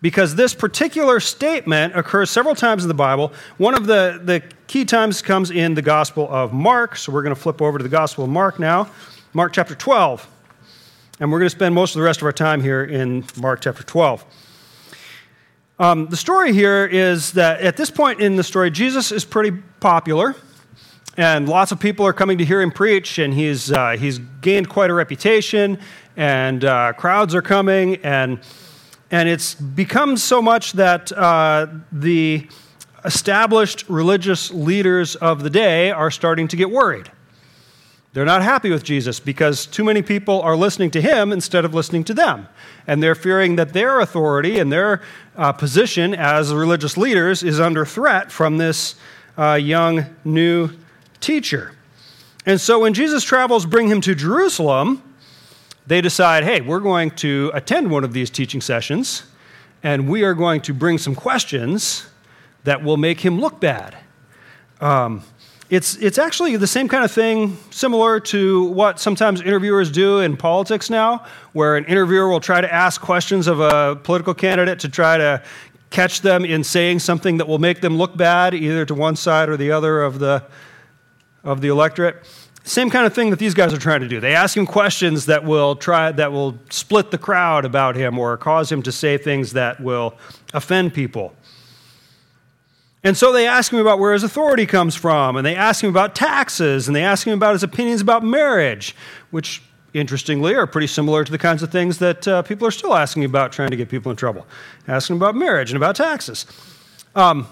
Because 0.01 0.35
this 0.35 0.55
particular 0.55 1.21
statement 1.21 1.97
occurs 1.97 2.31
several 2.31 2.55
times 2.55 2.85
in 2.85 2.89
the 2.89 2.95
Bible. 2.95 3.33
One 3.57 3.75
of 3.75 3.87
the, 3.87 4.21
the 4.23 4.43
key 4.67 4.85
times 4.85 5.23
comes 5.23 5.51
in 5.51 5.75
the 5.75 5.81
Gospel 5.83 6.29
of 6.31 6.53
Mark. 6.53 6.97
So 6.97 7.11
we're 7.11 7.23
going 7.23 7.35
to 7.35 7.41
flip 7.41 7.63
over 7.63 7.79
to 7.79 7.83
the 7.83 7.89
Gospel 7.89 8.25
of 8.25 8.31
Mark 8.31 8.59
now, 8.59 8.91
Mark 9.33 9.55
chapter 9.55 9.75
12. 9.75 10.29
And 11.21 11.33
we're 11.33 11.39
going 11.39 11.49
to 11.49 11.57
spend 11.57 11.75
most 11.75 11.95
of 11.95 12.01
the 12.01 12.05
rest 12.05 12.21
of 12.21 12.27
our 12.27 12.33
time 12.33 12.61
here 12.61 12.85
in 12.85 13.25
Mark 13.39 13.63
chapter 13.63 13.83
12. 13.83 14.25
Um, 15.77 16.07
the 16.07 16.17
story 16.17 16.53
here 16.53 16.87
is 16.87 17.33
that 17.33 17.61
at 17.61 17.77
this 17.77 17.91
point 17.91 18.21
in 18.21 18.37
the 18.37 18.45
story, 18.45 18.71
Jesus 18.71 19.11
is 19.11 19.25
pretty 19.25 19.51
popular, 19.81 20.37
and 21.17 21.49
lots 21.49 21.73
of 21.73 21.81
people 21.81 22.07
are 22.07 22.13
coming 22.13 22.39
to 22.39 22.45
hear 22.45 22.63
him 22.63 22.71
preach, 22.71 23.19
and 23.19 23.35
he's, 23.35 23.73
uh, 23.73 23.97
he's 23.99 24.21
gained 24.41 24.69
quite 24.69 24.89
a 24.91 24.95
reputation, 24.95 25.81
and 26.17 26.65
uh, 26.65 26.93
crowds 26.93 27.35
are 27.35 27.43
coming, 27.43 27.97
and, 28.05 28.39
and 29.11 29.29
it's 29.29 29.57
become 29.57 30.17
so 30.17 30.41
much 30.41 30.75
that 30.75 31.11
uh, 31.11 31.67
the 31.91 32.49
established 33.05 33.85
religious 33.89 34.53
leaders 34.53 35.17
of 35.17 35.43
the 35.43 35.51
day 35.51 35.91
are 35.91 36.11
starting 36.11 36.47
to 36.47 36.57
get 36.57 36.71
worried. 36.71 37.11
They're 38.15 38.25
not 38.25 38.43
happy 38.43 38.71
with 38.71 38.85
Jesus 38.85 39.19
because 39.19 39.67
too 39.67 39.83
many 39.83 40.01
people 40.01 40.41
are 40.43 40.57
listening 40.57 40.93
to 40.93 41.03
him 41.03 41.33
instead 41.33 41.65
of 41.65 41.75
listening 41.75 42.05
to 42.05 42.15
them. 42.15 42.47
And 42.87 43.03
they're 43.03 43.17
fearing 43.17 43.57
that 43.57 43.73
their 43.73 43.99
authority 43.99 44.61
and 44.61 44.73
their 44.73 45.03
uh, 45.37 45.51
position 45.53 46.15
as 46.15 46.55
religious 46.55 46.97
leaders 46.97 47.43
is 47.43 47.59
under 47.59 47.85
threat 47.85 48.31
from 48.31 48.57
this 48.57 48.95
uh, 49.37 49.55
young 49.55 50.07
new 50.25 50.71
teacher. 51.19 51.73
And 52.47 52.61
so 52.61 52.79
when 52.79 52.95
Jesus 52.95 53.25
travels 53.25 53.67
bring 53.67 53.89
him 53.89 54.01
to 54.03 54.15
Jerusalem, 54.15 55.03
they 55.89 56.01
decide, 56.01 56.45
hey, 56.45 56.61
we're 56.61 56.79
going 56.79 57.11
to 57.17 57.51
attend 57.53 57.91
one 57.91 58.05
of 58.05 58.13
these 58.13 58.31
teaching 58.31 58.61
sessions 58.61 59.25
and 59.83 60.09
we 60.09 60.23
are 60.23 60.35
going 60.35 60.61
to 60.63 60.73
bring 60.73 60.99
some 60.99 61.17
questions 61.17 62.07
that 62.63 62.85
will 62.85 62.97
make 62.97 63.21
him 63.21 63.41
look 63.41 63.59
bad. 63.59 63.97
Um, 64.81 65.25
it's, 65.71 65.97
it's 65.97 66.19
actually 66.19 66.57
the 66.57 66.67
same 66.67 66.89
kind 66.89 67.05
of 67.05 67.11
thing, 67.11 67.57
similar 67.71 68.21
to 68.21 68.65
what 68.65 69.01
sometimes 69.01 69.41
interviewers 69.41 69.91
do 69.91 70.21
in 70.21 70.37
politics 70.37 70.91
now, 70.91 71.25
where 71.53 71.77
an 71.77 71.85
interviewer 71.87 72.29
will 72.29 72.41
try 72.41 72.61
to 72.61 72.73
ask 72.73 73.01
questions 73.01 73.47
of 73.47 73.61
a 73.61 73.97
political 73.97 74.35
candidate 74.35 74.79
to 74.81 74.89
try 74.89 75.17
to 75.17 75.43
catch 75.91 76.21
them 76.21 76.45
in 76.45 76.65
saying 76.65 76.99
something 76.99 77.39
that 77.39 77.49
will 77.49 77.59
make 77.59 77.81
them 77.81 77.97
look 77.97 78.17
bad, 78.17 78.53
either 78.53 78.85
to 78.85 78.95
one 78.95 79.17
side 79.17 79.49
or 79.49 79.57
the 79.57 79.71
other 79.71 80.03
of 80.03 80.19
the, 80.19 80.45
of 81.45 81.61
the 81.61 81.69
electorate. 81.69 82.27
Same 82.65 82.91
kind 82.91 83.07
of 83.07 83.15
thing 83.15 83.31
that 83.31 83.39
these 83.39 83.55
guys 83.55 83.73
are 83.73 83.79
trying 83.79 84.01
to 84.01 84.09
do. 84.09 84.21
They 84.21 84.35
ask 84.35 84.57
him 84.57 84.67
questions 84.67 85.27
that 85.27 85.45
will 85.45 85.77
try 85.77 86.11
that 86.13 86.33
will 86.33 86.59
split 86.71 87.11
the 87.11 87.19
crowd 87.19 87.67
about 87.67 87.95
him 87.95 88.19
or 88.19 88.37
cause 88.39 88.73
him 88.73 88.83
to 88.83 88.93
say 88.93 89.19
things 89.19 89.53
that 89.53 89.81
will 89.81 90.15
offend 90.55 90.95
people. 90.95 91.35
And 93.05 93.19
so 93.19 93.33
they 93.33 93.47
ask 93.47 93.71
him 93.71 93.79
about 93.79 93.99
where 93.99 94.15
his 94.15 94.23
authority 94.23 94.65
comes 94.65 94.95
from, 94.95 95.37
and 95.37 95.45
they 95.45 95.55
ask 95.55 95.85
him 95.85 95.91
about 95.91 96.15
taxes, 96.15 96.89
and 96.89 96.97
they 96.97 97.05
ask 97.05 97.27
him 97.27 97.35
about 97.35 97.53
his 97.53 97.63
opinions 97.63 98.01
about 98.01 98.25
marriage, 98.25 98.97
which, 99.31 99.63
interestingly, 99.93 100.55
are 100.55 100.67
pretty 100.67 100.87
similar 100.87 101.23
to 101.23 101.31
the 101.31 101.37
kinds 101.37 101.63
of 101.63 101.71
things 101.71 101.99
that 101.99 102.27
uh, 102.27 102.41
people 102.43 102.67
are 102.67 102.71
still 102.71 102.95
asking 102.95 103.25
about 103.25 103.53
trying 103.53 103.69
to 103.69 103.77
get 103.77 103.91
people 103.91 104.11
in 104.11 104.17
trouble. 104.17 104.47
Asking 104.89 105.17
about 105.17 105.37
marriage 105.37 105.71
and 105.71 105.77
about 105.77 105.97
taxes. 105.97 106.47
Um, 107.15 107.47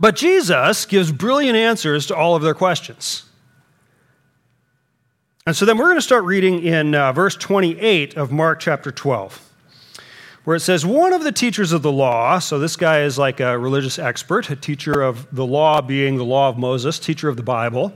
but 0.00 0.16
Jesus 0.16 0.86
gives 0.86 1.12
brilliant 1.12 1.56
answers 1.56 2.06
to 2.06 2.16
all 2.16 2.34
of 2.34 2.42
their 2.42 2.54
questions. 2.54 3.24
And 5.46 5.54
so 5.54 5.66
then 5.66 5.76
we're 5.76 5.86
going 5.86 5.96
to 5.96 6.02
start 6.02 6.24
reading 6.24 6.62
in 6.62 6.94
uh, 6.94 7.12
verse 7.12 7.36
28 7.36 8.16
of 8.16 8.32
Mark 8.32 8.60
chapter 8.60 8.90
12 8.90 9.51
where 10.44 10.56
it 10.56 10.60
says, 10.60 10.84
One 10.84 11.12
of 11.12 11.24
the 11.24 11.32
teachers 11.32 11.72
of 11.72 11.82
the 11.82 11.92
law, 11.92 12.38
so 12.38 12.58
this 12.58 12.76
guy 12.76 13.02
is 13.02 13.18
like 13.18 13.40
a 13.40 13.58
religious 13.58 13.98
expert, 13.98 14.50
a 14.50 14.56
teacher 14.56 15.02
of 15.02 15.32
the 15.34 15.46
law 15.46 15.80
being 15.80 16.16
the 16.16 16.24
law 16.24 16.48
of 16.48 16.58
Moses, 16.58 16.98
teacher 16.98 17.28
of 17.28 17.36
the 17.36 17.42
Bible. 17.42 17.94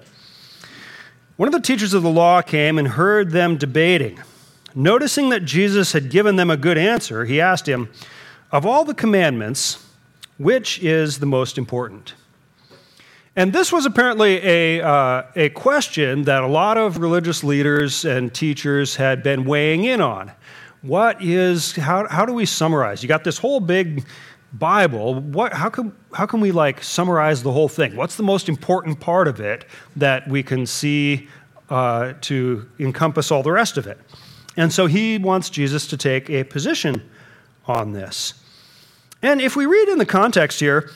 One 1.36 1.48
of 1.48 1.52
the 1.52 1.60
teachers 1.60 1.92
of 1.92 2.02
the 2.02 2.10
law 2.10 2.40
came 2.40 2.78
and 2.78 2.88
heard 2.88 3.30
them 3.30 3.56
debating. 3.56 4.20
Noticing 4.74 5.30
that 5.30 5.44
Jesus 5.44 5.92
had 5.92 6.10
given 6.10 6.36
them 6.36 6.50
a 6.50 6.56
good 6.56 6.78
answer, 6.78 7.24
he 7.24 7.40
asked 7.40 7.68
him, 7.68 7.90
Of 8.52 8.64
all 8.64 8.84
the 8.84 8.94
commandments, 8.94 9.84
which 10.38 10.78
is 10.82 11.18
the 11.18 11.26
most 11.26 11.58
important? 11.58 12.14
And 13.34 13.52
this 13.52 13.70
was 13.70 13.84
apparently 13.84 14.36
a, 14.42 14.80
uh, 14.80 15.24
a 15.34 15.48
question 15.50 16.22
that 16.22 16.42
a 16.42 16.46
lot 16.46 16.78
of 16.78 16.98
religious 16.98 17.44
leaders 17.44 18.06
and 18.06 18.32
teachers 18.32 18.96
had 18.96 19.22
been 19.22 19.44
weighing 19.44 19.84
in 19.84 20.00
on 20.00 20.32
what 20.86 21.22
is 21.22 21.74
how, 21.76 22.06
how 22.08 22.24
do 22.24 22.32
we 22.32 22.46
summarize? 22.46 23.02
You 23.02 23.08
got 23.08 23.24
this 23.24 23.38
whole 23.38 23.60
big 23.60 24.04
bible. 24.52 25.20
What 25.20 25.52
how 25.52 25.68
can 25.68 25.94
how 26.14 26.26
can 26.26 26.40
we 26.40 26.52
like 26.52 26.82
summarize 26.82 27.42
the 27.42 27.52
whole 27.52 27.68
thing? 27.68 27.96
What's 27.96 28.16
the 28.16 28.22
most 28.22 28.48
important 28.48 29.00
part 29.00 29.28
of 29.28 29.40
it 29.40 29.64
that 29.96 30.28
we 30.28 30.42
can 30.42 30.66
see 30.66 31.28
uh, 31.68 32.14
to 32.22 32.68
encompass 32.78 33.30
all 33.30 33.42
the 33.42 33.52
rest 33.52 33.76
of 33.76 33.86
it? 33.86 33.98
And 34.56 34.72
so 34.72 34.86
he 34.86 35.18
wants 35.18 35.50
jesus 35.50 35.86
to 35.88 35.96
take 35.96 36.30
a 36.30 36.44
position 36.44 37.02
on 37.66 37.92
this. 37.92 38.34
And 39.22 39.40
if 39.40 39.56
we 39.56 39.66
read 39.66 39.88
in 39.88 39.98
the 39.98 40.06
context 40.06 40.60
here 40.60 40.90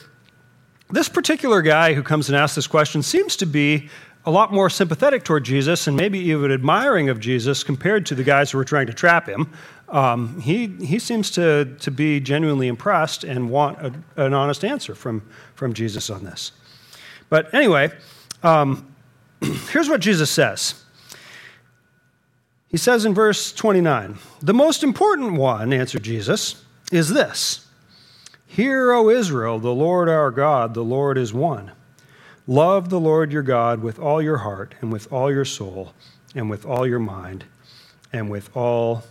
this 0.89 1.07
particular 1.07 1.61
guy 1.61 1.93
who 1.93 2.03
comes 2.03 2.27
and 2.27 2.35
asks 2.35 2.55
this 2.55 2.67
question 2.67 3.01
seems 3.01 3.37
to 3.37 3.45
be 3.45 3.89
a 4.25 4.31
lot 4.31 4.53
more 4.53 4.69
sympathetic 4.69 5.23
toward 5.23 5.43
Jesus 5.43 5.87
and 5.87 5.97
maybe 5.97 6.19
even 6.19 6.51
admiring 6.51 7.09
of 7.09 7.19
Jesus 7.19 7.63
compared 7.63 8.05
to 8.07 8.15
the 8.15 8.23
guys 8.23 8.51
who 8.51 8.57
were 8.57 8.65
trying 8.65 8.87
to 8.87 8.93
trap 8.93 9.27
him. 9.27 9.51
Um, 9.91 10.39
he, 10.39 10.67
he 10.67 10.99
seems 10.99 11.29
to, 11.31 11.75
to 11.79 11.91
be 11.91 12.21
genuinely 12.21 12.67
impressed 12.67 13.25
and 13.25 13.49
want 13.49 13.77
a, 13.79 13.93
an 14.15 14.33
honest 14.33 14.63
answer 14.63 14.95
from, 14.95 15.29
from 15.53 15.73
Jesus 15.73 16.09
on 16.09 16.23
this. 16.23 16.53
But 17.29 17.53
anyway, 17.53 17.91
um, 18.41 18.93
here's 19.41 19.89
what 19.89 19.99
Jesus 19.99 20.31
says. 20.31 20.81
He 22.69 22.77
says 22.77 23.03
in 23.03 23.13
verse 23.13 23.51
29 23.51 24.17
The 24.41 24.53
most 24.53 24.81
important 24.81 25.33
one, 25.33 25.73
answered 25.73 26.03
Jesus, 26.03 26.63
is 26.91 27.09
this 27.09 27.67
Hear, 28.47 28.93
O 28.93 29.09
Israel, 29.09 29.59
the 29.59 29.73
Lord 29.73 30.07
our 30.07 30.31
God, 30.31 30.73
the 30.73 30.83
Lord 30.83 31.17
is 31.17 31.33
one. 31.33 31.71
Love 32.47 32.89
the 32.89 32.99
Lord 32.99 33.31
your 33.31 33.43
God 33.43 33.81
with 33.81 33.99
all 33.99 34.21
your 34.21 34.37
heart, 34.37 34.73
and 34.81 34.91
with 34.91 35.11
all 35.11 35.31
your 35.31 35.45
soul, 35.45 35.93
and 36.33 36.49
with 36.49 36.65
all 36.65 36.87
your 36.87 36.99
mind, 36.99 37.43
and 38.13 38.29
with 38.29 38.49
all 38.55 39.03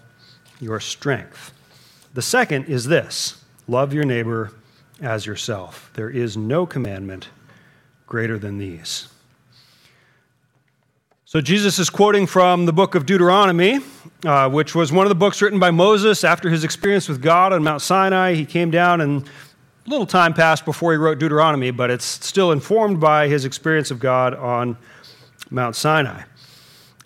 your 0.61 0.81
strength. 0.81 1.53
The 2.15 2.23
second 2.23 2.67
is 2.67 2.87
this 2.87 3.43
love 3.67 3.95
your 3.95 4.05
neighbor 4.05 4.53
as 5.01 5.27
yourself. 5.27 5.91
There 5.95 6.11
is 6.11 6.37
no 6.37 6.67
commandment 6.67 7.29
greater 8.07 8.39
than 8.39 8.59
these. 8.59 9.09
So, 11.25 11.41
Jesus 11.41 11.79
is 11.79 11.89
quoting 11.89 12.27
from 12.27 12.67
the 12.67 12.73
book 12.73 12.97
of 12.97 13.07
Deuteronomy, 13.07 13.79
uh, 14.25 14.51
which 14.51 14.75
was 14.75 14.91
one 14.91 15.07
of 15.07 15.11
the 15.11 15.15
books 15.15 15.41
written 15.41 15.61
by 15.61 15.71
Moses 15.71 16.25
after 16.25 16.51
his 16.51 16.65
experience 16.65 17.09
with 17.09 17.23
God 17.23 17.53
on 17.53 17.63
Mount 17.63 17.83
Sinai. 17.83 18.35
He 18.35 18.45
came 18.45 18.73
down 18.73 19.01
and 19.01 19.23
a 19.87 19.91
little 19.91 20.07
time 20.07 20.35
passed 20.35 20.65
before 20.65 20.91
he 20.91 20.99
wrote 20.99 21.21
Deuteronomy, 21.21 21.71
but 21.71 21.89
it's 21.89 22.05
still 22.05 22.51
informed 22.51 22.99
by 22.99 23.29
his 23.29 23.45
experience 23.45 23.93
of 23.93 24.01
God 24.01 24.35
on 24.35 24.77
Mount 25.51 25.77
Sinai. 25.77 26.23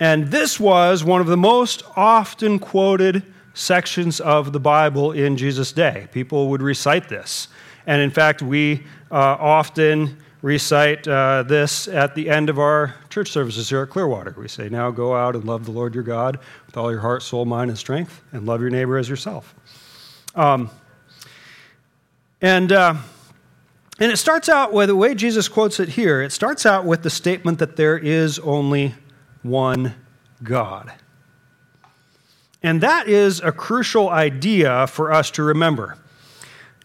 And 0.01 0.29
this 0.29 0.59
was 0.59 1.05
one 1.05 1.21
of 1.21 1.27
the 1.27 1.37
most 1.37 1.83
often 1.95 2.59
quoted 2.59 3.23
sections 3.55 4.21
of 4.21 4.53
the 4.53 4.61
Bible 4.61 5.13
in 5.13 5.37
Jesus' 5.37 5.73
day. 5.73 6.09
People 6.13 6.49
would 6.51 6.61
recite 6.61 7.09
this. 7.09 7.49
And 7.87 8.03
in 8.03 8.11
fact, 8.11 8.43
we 8.43 8.85
uh, 9.11 9.37
often 9.39 10.19
recite 10.43 11.09
uh, 11.09 11.43
this 11.45 11.89
at 11.89 12.15
the 12.15 12.29
end 12.29 12.51
of 12.51 12.59
our 12.59 12.95
church 13.09 13.31
services 13.31 13.71
here 13.71 13.83
at 13.83 13.91
Clearwater. 13.91 14.35
We 14.37 14.49
say, 14.49 14.69
Now 14.69 14.91
go 14.91 15.15
out 15.15 15.35
and 15.35 15.45
love 15.45 15.65
the 15.65 15.71
Lord 15.71 15.95
your 15.95 16.05
God 16.05 16.39
with 16.67 16.77
all 16.77 16.91
your 16.91 17.01
heart, 17.01 17.23
soul, 17.23 17.47
mind, 17.47 17.71
and 17.71 17.79
strength, 17.79 18.23
and 18.33 18.45
love 18.45 18.61
your 18.61 18.71
neighbor 18.71 18.99
as 18.99 19.09
yourself. 19.09 19.55
Um, 20.35 20.71
and, 22.43 22.73
uh, 22.73 22.97
and 24.01 24.13
it 24.13 24.19
starts 24.19 24.49
out 24.49 24.73
with 24.73 24.89
the 24.89 24.97
way 24.97 25.15
Jesus 25.15 25.49
quotes 25.49 25.81
it 25.81 25.91
here, 25.91 26.21
it 26.21 26.33
starts 26.33 26.67
out 26.67 26.85
with 26.85 27.03
the 27.03 27.11
statement 27.11 27.59
that 27.61 27.77
there 27.77 27.97
is 27.97 28.39
only 28.41 28.95
one 29.43 29.95
God. 30.43 30.93
And 32.65 32.81
that 32.81 33.09
is 33.09 33.43
a 33.43 33.53
crucial 33.53 34.09
idea 34.09 34.87
for 34.87 35.13
us 35.13 35.31
to 35.33 35.43
remember. 35.43 35.99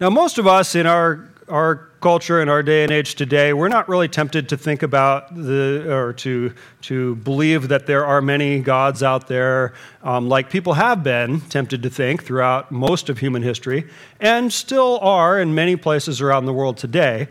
Now, 0.02 0.10
most 0.10 0.38
of 0.38 0.46
us 0.46 0.76
in 0.76 0.86
our, 0.86 1.30
our 1.48 1.88
culture 2.02 2.42
in 2.42 2.50
our 2.50 2.62
day 2.62 2.84
and 2.84 2.92
age 2.92 3.16
today, 3.16 3.54
we're 3.54 3.70
not 3.70 3.88
really 3.88 4.10
tempted 4.10 4.50
to 4.50 4.58
think 4.58 4.84
about 4.84 5.34
the, 5.34 5.86
or 5.90 6.12
to, 6.12 6.54
to 6.82 7.16
believe 7.16 7.70
that 7.70 7.86
there 7.86 8.06
are 8.06 8.22
many 8.22 8.60
gods 8.60 9.02
out 9.02 9.30
there, 9.30 9.74
um, 10.04 10.28
like 10.28 10.50
people 10.50 10.74
have 10.74 11.02
been 11.02 11.40
tempted 11.40 11.82
to 11.84 11.90
think 11.90 12.26
throughout 12.26 12.74
most 12.74 13.08
of 13.08 13.20
human 13.20 13.42
history, 13.42 13.90
and 14.20 14.52
still 14.52 15.00
are 15.00 15.40
in 15.40 15.56
many 15.56 15.78
places 15.78 16.20
around 16.20 16.46
the 16.46 16.54
world 16.54 16.76
today. 16.76 17.30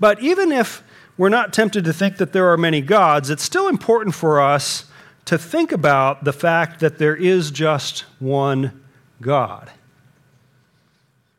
But 0.00 0.18
even 0.22 0.50
if 0.50 0.82
we're 1.18 1.28
not 1.28 1.52
tempted 1.52 1.84
to 1.84 1.92
think 1.92 2.16
that 2.16 2.32
there 2.32 2.50
are 2.50 2.56
many 2.56 2.80
gods, 2.80 3.28
it's 3.28 3.42
still 3.42 3.68
important 3.68 4.14
for 4.14 4.40
us 4.40 4.86
to 5.24 5.38
think 5.38 5.72
about 5.72 6.24
the 6.24 6.32
fact 6.32 6.80
that 6.80 6.98
there 6.98 7.16
is 7.16 7.50
just 7.50 8.00
one 8.18 8.82
God. 9.20 9.70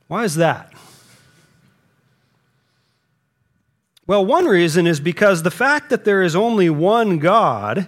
Why 0.07 0.23
is 0.23 0.35
that? 0.35 0.73
Well, 4.05 4.25
one 4.25 4.45
reason 4.45 4.85
is 4.85 4.99
because 4.99 5.43
the 5.43 5.51
fact 5.51 5.89
that 5.89 6.03
there 6.05 6.23
is 6.23 6.35
only 6.35 6.69
one 6.69 7.19
God 7.19 7.87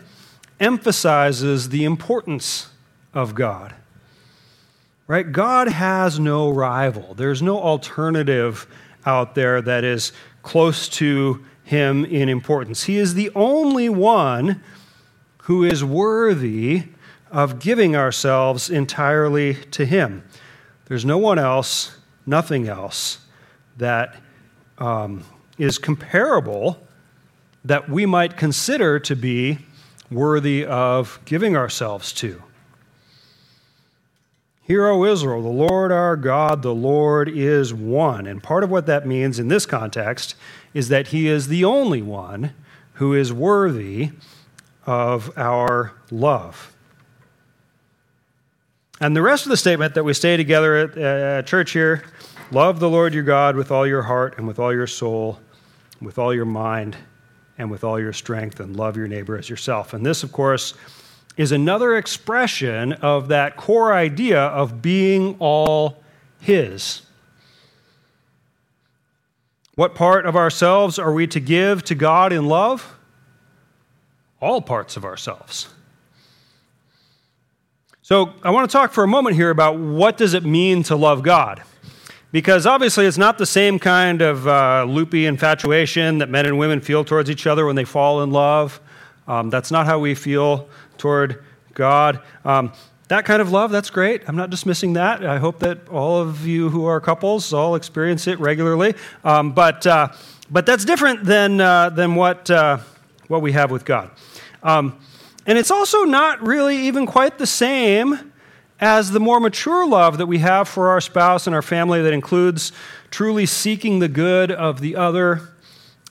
emphasizes 0.59 1.69
the 1.69 1.83
importance 1.83 2.69
of 3.13 3.35
God. 3.35 3.75
Right? 5.07 5.29
God 5.29 5.67
has 5.67 6.19
no 6.19 6.49
rival. 6.49 7.13
There's 7.13 7.41
no 7.41 7.59
alternative 7.59 8.65
out 9.05 9.35
there 9.35 9.61
that 9.61 9.83
is 9.83 10.13
close 10.41 10.89
to 10.89 11.45
him 11.63 12.05
in 12.05 12.29
importance. 12.29 12.83
He 12.83 12.97
is 12.97 13.13
the 13.13 13.29
only 13.35 13.89
one 13.89 14.63
who 15.45 15.63
is 15.63 15.83
worthy 15.83 16.83
of 17.31 17.59
giving 17.59 17.95
ourselves 17.95 18.67
entirely 18.67 19.53
to 19.53 19.85
him. 19.85 20.23
There's 20.85 21.05
no 21.05 21.19
one 21.19 21.37
else, 21.37 21.97
nothing 22.25 22.67
else 22.67 23.19
that 23.77 24.15
um, 24.79 25.23
is 25.59 25.77
comparable 25.77 26.79
that 27.63 27.87
we 27.87 28.07
might 28.07 28.37
consider 28.37 28.99
to 28.99 29.15
be 29.15 29.59
worthy 30.09 30.65
of 30.65 31.19
giving 31.25 31.55
ourselves 31.55 32.11
to. 32.13 32.41
Hear, 34.63 34.87
O 34.87 35.05
Israel, 35.05 35.43
the 35.43 35.49
Lord 35.49 35.91
our 35.91 36.15
God, 36.15 36.63
the 36.63 36.73
Lord 36.73 37.29
is 37.29 37.71
one. 37.71 38.25
And 38.25 38.41
part 38.41 38.63
of 38.63 38.71
what 38.71 38.87
that 38.87 39.05
means 39.05 39.37
in 39.37 39.47
this 39.47 39.67
context 39.67 40.33
is 40.73 40.89
that 40.89 41.09
He 41.09 41.27
is 41.27 41.49
the 41.49 41.63
only 41.63 42.01
one 42.01 42.55
who 42.93 43.13
is 43.13 43.31
worthy 43.31 44.11
of 44.85 45.35
our 45.37 45.93
love. 46.11 46.75
And 49.01 49.15
the 49.15 49.21
rest 49.21 49.45
of 49.45 49.49
the 49.49 49.57
statement 49.57 49.95
that 49.95 50.03
we 50.03 50.13
stay 50.13 50.37
together 50.37 50.75
at 50.75 50.97
uh, 50.97 51.41
church 51.43 51.71
here 51.71 52.03
love 52.51 52.79
the 52.79 52.89
Lord 52.89 53.13
your 53.13 53.23
God 53.23 53.55
with 53.55 53.71
all 53.71 53.85
your 53.85 54.03
heart 54.03 54.37
and 54.37 54.47
with 54.47 54.59
all 54.59 54.73
your 54.73 54.87
soul 54.87 55.39
with 56.01 56.17
all 56.17 56.33
your 56.33 56.45
mind 56.45 56.95
and 57.57 57.71
with 57.71 57.83
all 57.83 57.99
your 57.99 58.11
strength, 58.11 58.59
and 58.59 58.75
love 58.75 58.97
your 58.97 59.07
neighbor 59.07 59.37
as 59.37 59.49
yourself. 59.49 59.93
And 59.93 60.05
this, 60.05 60.23
of 60.23 60.33
course, 60.33 60.73
is 61.37 61.53
another 61.53 61.95
expression 61.95 62.91
of 62.93 63.29
that 63.29 63.55
core 63.55 63.93
idea 63.93 64.41
of 64.41 64.81
being 64.81 65.37
all 65.39 66.03
His. 66.41 67.03
What 69.75 69.95
part 69.95 70.25
of 70.25 70.35
ourselves 70.35 70.99
are 70.99 71.13
we 71.13 71.27
to 71.27 71.39
give 71.39 71.83
to 71.85 71.95
God 71.95 72.33
in 72.33 72.47
love? 72.47 72.94
All 74.45 74.61
parts 74.61 74.95
of 74.95 75.03
ourselves. 75.05 75.69
So, 78.03 78.33
I 78.43 78.51
want 78.51 78.69
to 78.69 78.71
talk 78.71 78.93
for 78.93 79.03
a 79.03 79.07
moment 79.07 79.35
here 79.35 79.49
about 79.49 79.79
what 79.79 80.17
does 80.17 80.35
it 80.35 80.45
mean 80.45 80.83
to 80.83 80.95
love 80.95 81.23
God? 81.23 81.63
Because 82.31 82.67
obviously, 82.67 83.07
it's 83.07 83.17
not 83.17 83.39
the 83.39 83.47
same 83.47 83.79
kind 83.79 84.21
of 84.21 84.47
uh, 84.47 84.85
loopy 84.87 85.25
infatuation 85.25 86.19
that 86.19 86.29
men 86.29 86.45
and 86.45 86.59
women 86.59 86.79
feel 86.79 87.03
towards 87.03 87.27
each 87.27 87.47
other 87.47 87.65
when 87.65 87.75
they 87.75 87.85
fall 87.85 88.21
in 88.21 88.29
love. 88.29 88.79
Um, 89.27 89.49
that's 89.49 89.71
not 89.71 89.87
how 89.87 89.97
we 89.97 90.13
feel 90.13 90.69
toward 90.99 91.43
God. 91.73 92.21
Um, 92.43 92.71
that 93.07 93.25
kind 93.25 93.41
of 93.41 93.51
love, 93.51 93.71
that's 93.71 93.89
great. 93.89 94.29
I'm 94.29 94.35
not 94.35 94.51
dismissing 94.51 94.93
that. 94.93 95.25
I 95.25 95.39
hope 95.39 95.57
that 95.61 95.89
all 95.89 96.21
of 96.21 96.45
you 96.45 96.69
who 96.69 96.85
are 96.85 97.01
couples 97.01 97.51
all 97.51 97.73
experience 97.73 98.27
it 98.27 98.39
regularly. 98.39 98.93
Um, 99.23 99.53
but, 99.53 99.87
uh, 99.87 100.09
but 100.51 100.67
that's 100.67 100.85
different 100.85 101.23
than, 101.23 101.59
uh, 101.59 101.89
than 101.89 102.13
what, 102.13 102.51
uh, 102.51 102.77
what 103.27 103.41
we 103.41 103.53
have 103.53 103.71
with 103.71 103.85
God. 103.85 104.11
Um, 104.65 104.97
and 105.45 105.59
it's 105.59 105.69
also 105.69 106.05
not 106.05 106.41
really 106.41 106.87
even 106.87 107.05
quite 107.05 107.37
the 107.37 107.45
same 107.45 108.33
as 108.79 109.11
the 109.11 109.19
more 109.19 109.39
mature 109.39 109.87
love 109.87 110.17
that 110.17 110.25
we 110.25 110.39
have 110.39 110.67
for 110.67 110.89
our 110.89 110.99
spouse 110.99 111.45
and 111.45 111.55
our 111.55 111.61
family 111.61 112.01
that 112.01 112.11
includes 112.11 112.71
truly 113.11 113.45
seeking 113.45 113.99
the 113.99 114.07
good 114.07 114.51
of 114.51 114.81
the 114.81 114.95
other 114.95 115.49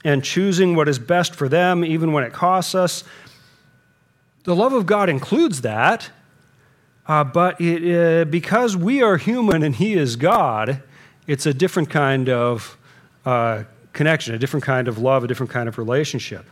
and 0.05 0.23
choosing 0.23 0.73
what 0.73 0.87
is 0.87 0.97
best 0.97 1.35
for 1.35 1.49
them, 1.49 1.83
even 1.83 2.13
when 2.13 2.23
it 2.23 2.31
costs 2.31 2.73
us. 2.73 3.03
The 4.45 4.55
love 4.55 4.71
of 4.71 4.85
God 4.85 5.09
includes 5.09 5.61
that, 5.61 6.09
uh, 7.07 7.25
but 7.25 7.59
it, 7.59 8.21
uh, 8.21 8.25
because 8.25 8.77
we 8.77 9.01
are 9.01 9.17
human 9.17 9.63
and 9.63 9.75
He 9.75 9.95
is 9.95 10.15
God, 10.15 10.81
it's 11.27 11.45
a 11.45 11.53
different 11.53 11.89
kind 11.89 12.29
of 12.29 12.77
uh, 13.25 13.63
connection, 13.91 14.33
a 14.33 14.39
different 14.39 14.63
kind 14.63 14.87
of 14.87 14.97
love, 14.97 15.25
a 15.25 15.27
different 15.27 15.51
kind 15.51 15.67
of 15.67 15.77
relationship. 15.77 16.45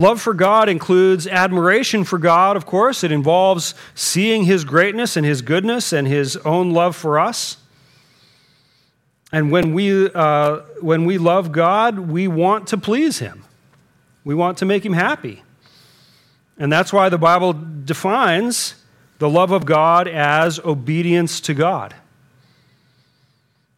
Love 0.00 0.20
for 0.20 0.32
God 0.32 0.68
includes 0.68 1.26
admiration 1.26 2.04
for 2.04 2.18
God, 2.18 2.56
of 2.56 2.64
course. 2.64 3.02
It 3.02 3.10
involves 3.10 3.74
seeing 3.96 4.44
His 4.44 4.64
greatness 4.64 5.16
and 5.16 5.26
His 5.26 5.42
goodness 5.42 5.92
and 5.92 6.06
His 6.06 6.36
own 6.38 6.70
love 6.70 6.94
for 6.94 7.18
us. 7.18 7.56
And 9.32 9.50
when 9.50 9.74
we, 9.74 10.08
uh, 10.10 10.60
when 10.80 11.04
we 11.04 11.18
love 11.18 11.50
God, 11.50 11.98
we 11.98 12.28
want 12.28 12.68
to 12.68 12.78
please 12.78 13.18
Him, 13.18 13.44
we 14.24 14.34
want 14.34 14.58
to 14.58 14.64
make 14.64 14.86
Him 14.86 14.92
happy. 14.92 15.42
And 16.58 16.72
that's 16.72 16.92
why 16.92 17.08
the 17.08 17.18
Bible 17.18 17.52
defines 17.52 18.76
the 19.18 19.28
love 19.28 19.50
of 19.50 19.64
God 19.64 20.06
as 20.06 20.60
obedience 20.60 21.40
to 21.40 21.54
God. 21.54 21.94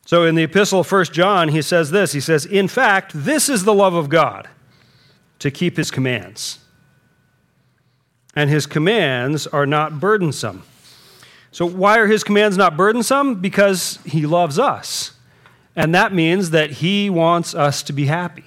So 0.04 0.24
in 0.24 0.34
the 0.34 0.42
epistle 0.42 0.80
of 0.80 0.90
1 0.90 1.06
John, 1.06 1.48
he 1.48 1.62
says 1.62 1.90
this 1.90 2.12
He 2.12 2.20
says, 2.20 2.44
In 2.44 2.68
fact, 2.68 3.12
this 3.14 3.48
is 3.48 3.64
the 3.64 3.74
love 3.74 3.94
of 3.94 4.10
God 4.10 4.48
to 5.40 5.50
keep 5.50 5.76
his 5.76 5.90
commands. 5.90 6.60
And 8.34 8.48
his 8.48 8.66
commands 8.66 9.46
are 9.48 9.66
not 9.66 9.98
burdensome. 9.98 10.62
So, 11.52 11.66
why 11.66 11.98
are 11.98 12.06
his 12.06 12.22
commands 12.22 12.56
not 12.56 12.76
burdensome? 12.76 13.40
Because 13.40 13.98
he 14.04 14.24
loves 14.24 14.58
us. 14.58 15.12
And 15.74 15.94
that 15.94 16.12
means 16.12 16.50
that 16.50 16.70
he 16.70 17.10
wants 17.10 17.54
us 17.54 17.82
to 17.84 17.92
be 17.92 18.06
happy. 18.06 18.44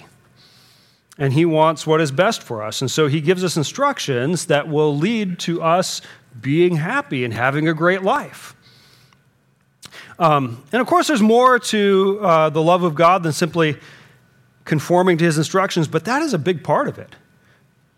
And 1.18 1.32
he 1.32 1.44
wants 1.44 1.86
what 1.86 2.00
is 2.00 2.10
best 2.10 2.42
for 2.42 2.62
us. 2.62 2.80
And 2.80 2.90
so 2.90 3.06
he 3.06 3.20
gives 3.20 3.44
us 3.44 3.56
instructions 3.56 4.46
that 4.46 4.68
will 4.68 4.96
lead 4.96 5.38
to 5.40 5.62
us 5.62 6.00
being 6.40 6.76
happy 6.76 7.24
and 7.24 7.32
having 7.32 7.68
a 7.68 7.74
great 7.74 8.02
life. 8.02 8.56
Um, 10.18 10.62
and 10.72 10.80
of 10.80 10.86
course, 10.86 11.08
there's 11.08 11.22
more 11.22 11.58
to 11.58 12.18
uh, 12.20 12.50
the 12.50 12.62
love 12.62 12.82
of 12.82 12.94
God 12.94 13.22
than 13.22 13.32
simply 13.32 13.76
conforming 14.64 15.18
to 15.18 15.24
his 15.24 15.38
instructions, 15.38 15.88
but 15.88 16.04
that 16.04 16.22
is 16.22 16.32
a 16.32 16.38
big 16.38 16.64
part 16.64 16.88
of 16.88 16.98
it. 16.98 17.16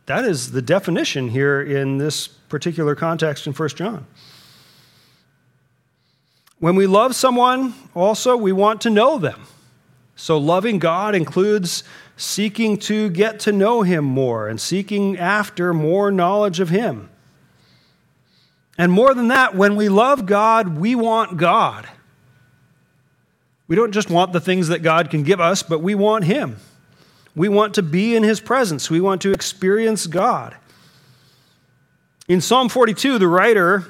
That 0.07 0.24
is 0.24 0.52
the 0.52 0.62
definition 0.62 1.29
here 1.29 1.61
in 1.61 1.98
this 1.98 2.29
particular 2.29 2.94
context 2.94 3.46
in 3.46 3.52
1 3.52 3.68
John. 3.70 4.07
When 6.59 6.76
we 6.76 6.87
love 6.87 7.14
someone, 7.14 7.74
also, 7.94 8.37
we 8.37 8.52
want 8.52 8.81
to 8.83 8.90
know 8.90 9.18
them. 9.18 9.46
So, 10.14 10.38
loving 10.38 10.79
God 10.79 11.14
includes 11.14 11.85
seeking 12.16 12.79
to 12.79 13.11
get 13.11 13.38
to 13.40 13.52
know 13.52 13.83
Him 13.83 14.05
more 14.05 14.48
and 14.48 14.59
seeking 14.59 15.18
after 15.18 15.74
more 15.74 16.11
knowledge 16.11 16.61
of 16.61 16.70
Him. 16.70 17.11
And 18.79 18.90
more 18.90 19.12
than 19.12 19.29
that, 19.29 19.55
when 19.55 19.76
we 19.76 19.88
love 19.88 20.24
God, 20.24 20.79
we 20.79 20.94
want 20.94 21.37
God. 21.37 21.88
We 23.68 23.76
don't 23.76 23.92
just 23.92 24.11
want 24.11 24.33
the 24.33 24.40
things 24.40 24.68
that 24.68 24.81
God 24.81 25.11
can 25.11 25.22
give 25.22 25.40
us, 25.40 25.62
but 25.62 25.81
we 25.81 25.94
want 25.94 26.24
Him. 26.24 26.57
We 27.35 27.48
want 27.48 27.74
to 27.74 27.83
be 27.83 28.14
in 28.14 28.22
His 28.22 28.40
presence. 28.40 28.90
We 28.90 29.00
want 29.00 29.22
to 29.22 29.33
experience 29.33 30.07
God. 30.07 30.57
In 32.29 32.40
Psalm 32.40 32.68
42, 32.68 33.18
the 33.18 33.29
writer, 33.29 33.85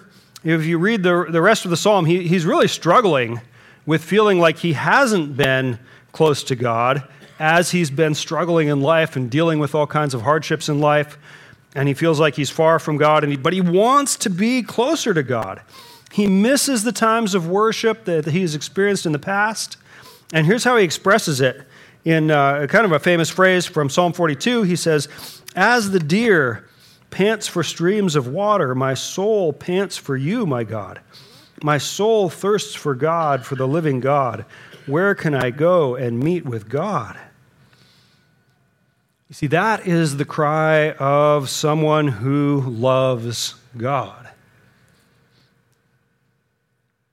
if 0.45 0.65
you 0.65 0.79
read 0.79 1.03
the, 1.03 1.27
the 1.29 1.41
rest 1.41 1.65
of 1.65 1.71
the 1.71 1.77
psalm, 1.77 2.05
he, 2.05 2.29
he's 2.29 2.45
really 2.45 2.69
struggling 2.69 3.41
with 3.87 4.03
feeling 4.03 4.39
like 4.39 4.59
he 4.59 4.75
hasn't 4.75 5.37
been 5.37 5.79
close 6.13 6.43
to 6.45 6.57
God 6.57 7.07
as 7.39 7.71
he's 7.71 7.91
been 7.91 8.15
struggling 8.15 8.69
in 8.69 8.81
life 8.81 9.17
and 9.17 9.31
dealing 9.31 9.59
with 9.59 9.75
all 9.75 9.87
kinds 9.87 10.15
of 10.15 10.23
hardships 10.23 10.69
in 10.69 10.81
life. 10.81 11.19
And 11.75 11.89
he 11.89 11.95
feels 11.95 12.19
like 12.19 12.35
he's 12.35 12.51
far 12.51 12.79
from 12.79 12.97
God, 12.97 13.23
and 13.23 13.33
he, 13.33 13.37
but 13.37 13.53
he 13.53 13.61
wants 13.61 14.17
to 14.17 14.31
be 14.31 14.63
closer 14.63 15.13
to 15.13 15.23
God. 15.23 15.61
He 16.17 16.27
misses 16.27 16.83
the 16.83 16.93
times 16.93 17.35
of 17.35 17.47
worship 17.47 18.07
that 18.07 18.25
he's 18.25 18.55
experienced 18.55 19.05
in 19.05 19.13
the 19.13 19.19
past. 19.19 19.77
And 20.33 20.47
here's 20.47 20.65
how 20.65 20.79
he 20.79 20.83
expresses 20.83 21.43
it 21.43 21.61
in 22.07 22.31
uh, 22.31 22.67
kind 22.69 22.87
of 22.87 22.93
a 22.93 22.99
famous 22.99 23.29
phrase 23.29 23.67
from 23.67 23.91
Psalm 23.91 24.15
42. 24.15 24.63
He 24.63 24.77
says, 24.77 25.09
As 25.55 25.91
the 25.91 26.01
deer 26.01 26.71
pants 27.11 27.47
for 27.47 27.63
streams 27.63 28.17
of 28.17 28.29
water, 28.29 28.75
my 28.75 28.95
soul 28.95 29.53
pants 29.53 29.99
for 29.99 30.17
you, 30.17 30.47
my 30.47 30.65
God. 30.65 31.01
My 31.63 31.77
soul 31.77 32.31
thirsts 32.31 32.75
for 32.75 32.95
God, 32.95 33.45
for 33.45 33.57
the 33.57 33.69
living 33.69 34.01
God. 34.01 34.47
Where 34.87 35.15
can 35.15 35.35
I 35.35 35.51
go 35.51 35.97
and 35.97 36.19
meet 36.19 36.47
with 36.47 36.71
God? 36.71 37.19
You 39.29 39.35
see, 39.35 39.49
that 39.49 39.87
is 39.87 40.17
the 40.17 40.25
cry 40.25 40.93
of 40.93 41.51
someone 41.51 42.09
who 42.09 42.63
loves 42.67 43.57
God. 43.77 44.26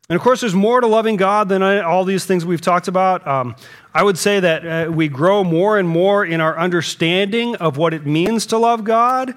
And 0.09 0.17
of 0.17 0.21
course, 0.21 0.41
there's 0.41 0.53
more 0.53 0.81
to 0.81 0.87
loving 0.87 1.15
God 1.15 1.47
than 1.47 1.63
all 1.63 2.03
these 2.03 2.25
things 2.25 2.45
we've 2.45 2.61
talked 2.61 2.87
about. 2.87 3.25
Um, 3.25 3.55
I 3.93 4.03
would 4.03 4.17
say 4.17 4.39
that 4.39 4.65
uh, 4.65 4.91
we 4.91 5.07
grow 5.07 5.43
more 5.43 5.79
and 5.79 5.87
more 5.87 6.25
in 6.25 6.41
our 6.41 6.57
understanding 6.57 7.55
of 7.55 7.77
what 7.77 7.93
it 7.93 8.05
means 8.05 8.45
to 8.47 8.57
love 8.57 8.83
God, 8.83 9.33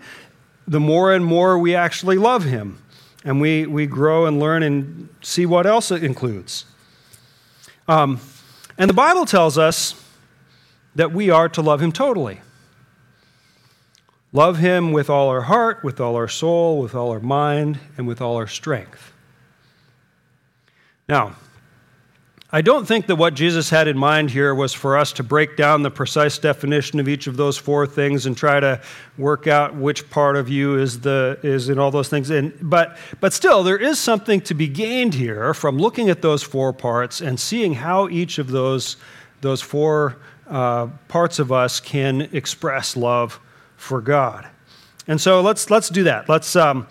the 0.66 0.81
more 0.81 1.14
and 1.14 1.24
more 1.24 1.59
we 1.59 1.76
actually 1.76 2.18
love 2.18 2.44
Him. 2.44 2.83
And 3.24 3.40
we, 3.40 3.66
we 3.66 3.87
grow 3.87 4.26
and 4.26 4.40
learn 4.40 4.62
and 4.62 5.09
see 5.22 5.46
what 5.46 5.66
else 5.66 5.90
it 5.90 6.02
includes. 6.02 6.64
Um, 7.87 8.20
and 8.76 8.90
the 8.90 8.94
Bible 8.94 9.24
tells 9.24 9.57
us 9.57 10.02
that 10.96 11.12
we 11.12 11.31
are 11.31 11.48
to 11.50 11.62
love 11.62 11.81
Him 11.81 11.92
totally. 11.92 12.40
Love 14.33 14.59
Him 14.59 14.90
with 14.90 15.09
all 15.09 15.29
our 15.29 15.42
heart, 15.42 15.85
with 15.85 16.00
all 16.00 16.16
our 16.16 16.29
soul, 16.29 16.81
with 16.81 16.94
all 16.94 17.11
our 17.11 17.20
mind, 17.20 17.79
and 17.96 18.07
with 18.07 18.20
all 18.20 18.37
our 18.37 18.48
strength. 18.48 19.12
Now, 21.09 21.37
I 22.51 22.62
don't 22.62 22.87
think 22.87 23.07
that 23.07 23.16
what 23.16 23.35
Jesus 23.35 23.71
had 23.71 23.88
in 23.88 23.99
mind 23.99 24.31
here 24.31 24.55
was 24.55 24.73
for 24.73 24.97
us 24.97 25.12
to 25.14 25.23
break 25.23 25.57
down 25.57 25.83
the 25.83 25.90
precise 25.90 26.38
definition 26.38 27.01
of 27.01 27.09
each 27.09 27.27
of 27.27 27.37
those 27.37 27.59
four 27.59 27.87
things 27.87 28.27
and 28.27 28.37
try 28.37 28.61
to 28.61 28.81
work 29.19 29.47
out 29.47 29.75
which 29.75 30.09
part 30.11 30.37
of 30.37 30.49
you 30.49 30.79
is 30.79 31.01
the 31.01 31.38
is 31.42 31.69
in 31.69 31.79
all 31.79 31.90
those 31.90 32.09
things. 32.09 32.31
And, 32.31 32.57
but 32.61 32.97
but 33.21 33.33
still, 33.33 33.64
there 33.64 33.77
is 33.77 33.99
something 33.99 34.40
to 34.42 34.55
be 34.55 34.69
gained 34.69 35.14
here 35.14 35.55
from 35.55 35.77
looking 35.77 36.09
at 36.09 36.23
those 36.23 36.42
four 36.42 36.73
parts 36.73 37.21
and 37.21 37.38
seeing 37.38 37.75
how 37.75 38.09
each 38.09 38.38
of 38.38 38.51
those 38.53 38.97
those 39.40 39.61
four 39.61 40.16
uh, 40.49 40.87
parts 41.09 41.38
of 41.40 41.51
us 41.51 41.81
can 41.81 42.23
express 42.33 42.97
love 42.97 43.40
for 43.77 44.01
God. 44.01 44.49
And 45.09 45.21
so 45.21 45.40
let's 45.40 45.69
let's 45.69 45.88
do 45.88 46.05
that. 46.05 46.29
Let's 46.29 46.55
um, 46.55 46.87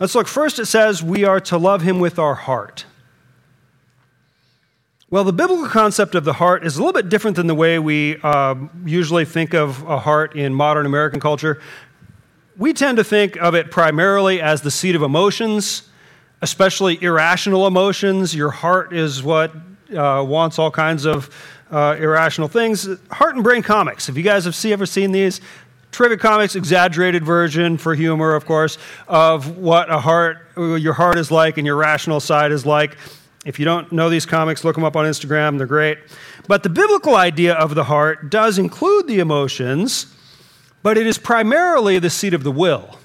let's 0.00 0.14
look. 0.14 0.28
First, 0.28 0.58
it 0.58 0.66
says 0.66 1.02
we 1.02 1.24
are 1.24 1.40
to 1.40 1.56
love 1.56 1.80
Him 1.80 1.98
with 1.98 2.18
our 2.18 2.34
heart. 2.34 2.84
Well, 5.08 5.22
the 5.22 5.32
biblical 5.32 5.68
concept 5.68 6.16
of 6.16 6.24
the 6.24 6.32
heart 6.32 6.66
is 6.66 6.74
a 6.74 6.80
little 6.80 6.92
bit 6.92 7.08
different 7.08 7.36
than 7.36 7.46
the 7.46 7.54
way 7.54 7.78
we 7.78 8.16
uh, 8.24 8.56
usually 8.84 9.24
think 9.24 9.54
of 9.54 9.84
a 9.84 10.00
heart 10.00 10.34
in 10.34 10.52
modern 10.52 10.84
American 10.84 11.20
culture. 11.20 11.62
We 12.56 12.72
tend 12.72 12.96
to 12.96 13.04
think 13.04 13.36
of 13.36 13.54
it 13.54 13.70
primarily 13.70 14.40
as 14.40 14.62
the 14.62 14.70
seat 14.72 14.96
of 14.96 15.02
emotions, 15.02 15.88
especially 16.42 17.00
irrational 17.00 17.68
emotions. 17.68 18.34
Your 18.34 18.50
heart 18.50 18.92
is 18.92 19.22
what 19.22 19.52
uh, 19.96 20.24
wants 20.26 20.58
all 20.58 20.72
kinds 20.72 21.04
of 21.04 21.30
uh, 21.70 21.96
irrational 22.00 22.48
things. 22.48 22.88
Heart 23.12 23.36
and 23.36 23.44
Brain 23.44 23.62
comics. 23.62 24.08
if 24.08 24.16
you 24.16 24.24
guys 24.24 24.44
have 24.44 24.56
see, 24.56 24.72
ever 24.72 24.86
seen 24.86 25.12
these? 25.12 25.40
Terrific 25.92 26.18
Comics, 26.18 26.56
exaggerated 26.56 27.24
version 27.24 27.78
for 27.78 27.94
humor, 27.94 28.34
of 28.34 28.44
course, 28.44 28.76
of 29.06 29.56
what 29.56 29.88
a 29.88 30.00
heart, 30.00 30.48
your 30.56 30.94
heart 30.94 31.16
is 31.16 31.30
like 31.30 31.58
and 31.58 31.66
your 31.66 31.76
rational 31.76 32.18
side 32.18 32.50
is 32.50 32.66
like. 32.66 32.96
If 33.46 33.60
you 33.60 33.64
don't 33.64 33.92
know 33.92 34.10
these 34.10 34.26
comics, 34.26 34.64
look 34.64 34.74
them 34.74 34.82
up 34.82 34.96
on 34.96 35.06
Instagram, 35.06 35.56
they're 35.56 35.68
great. 35.68 35.98
But 36.48 36.64
the 36.64 36.68
biblical 36.68 37.14
idea 37.14 37.54
of 37.54 37.76
the 37.76 37.84
heart 37.84 38.28
does 38.28 38.58
include 38.58 39.06
the 39.06 39.20
emotions, 39.20 40.12
but 40.82 40.98
it 40.98 41.06
is 41.06 41.16
primarily 41.16 42.00
the 42.00 42.10
seat 42.10 42.34
of 42.34 42.42
the 42.42 42.50
will. 42.50 42.98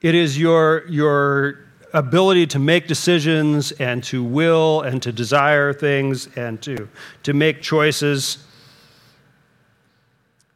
It 0.00 0.14
is 0.14 0.38
your, 0.38 0.86
your 0.88 1.58
ability 1.92 2.46
to 2.48 2.58
make 2.58 2.88
decisions 2.88 3.70
and 3.72 4.02
to 4.04 4.24
will 4.24 4.80
and 4.80 5.02
to 5.02 5.12
desire 5.12 5.74
things 5.74 6.26
and 6.34 6.60
to, 6.62 6.88
to 7.22 7.34
make 7.34 7.60
choices. 7.60 8.38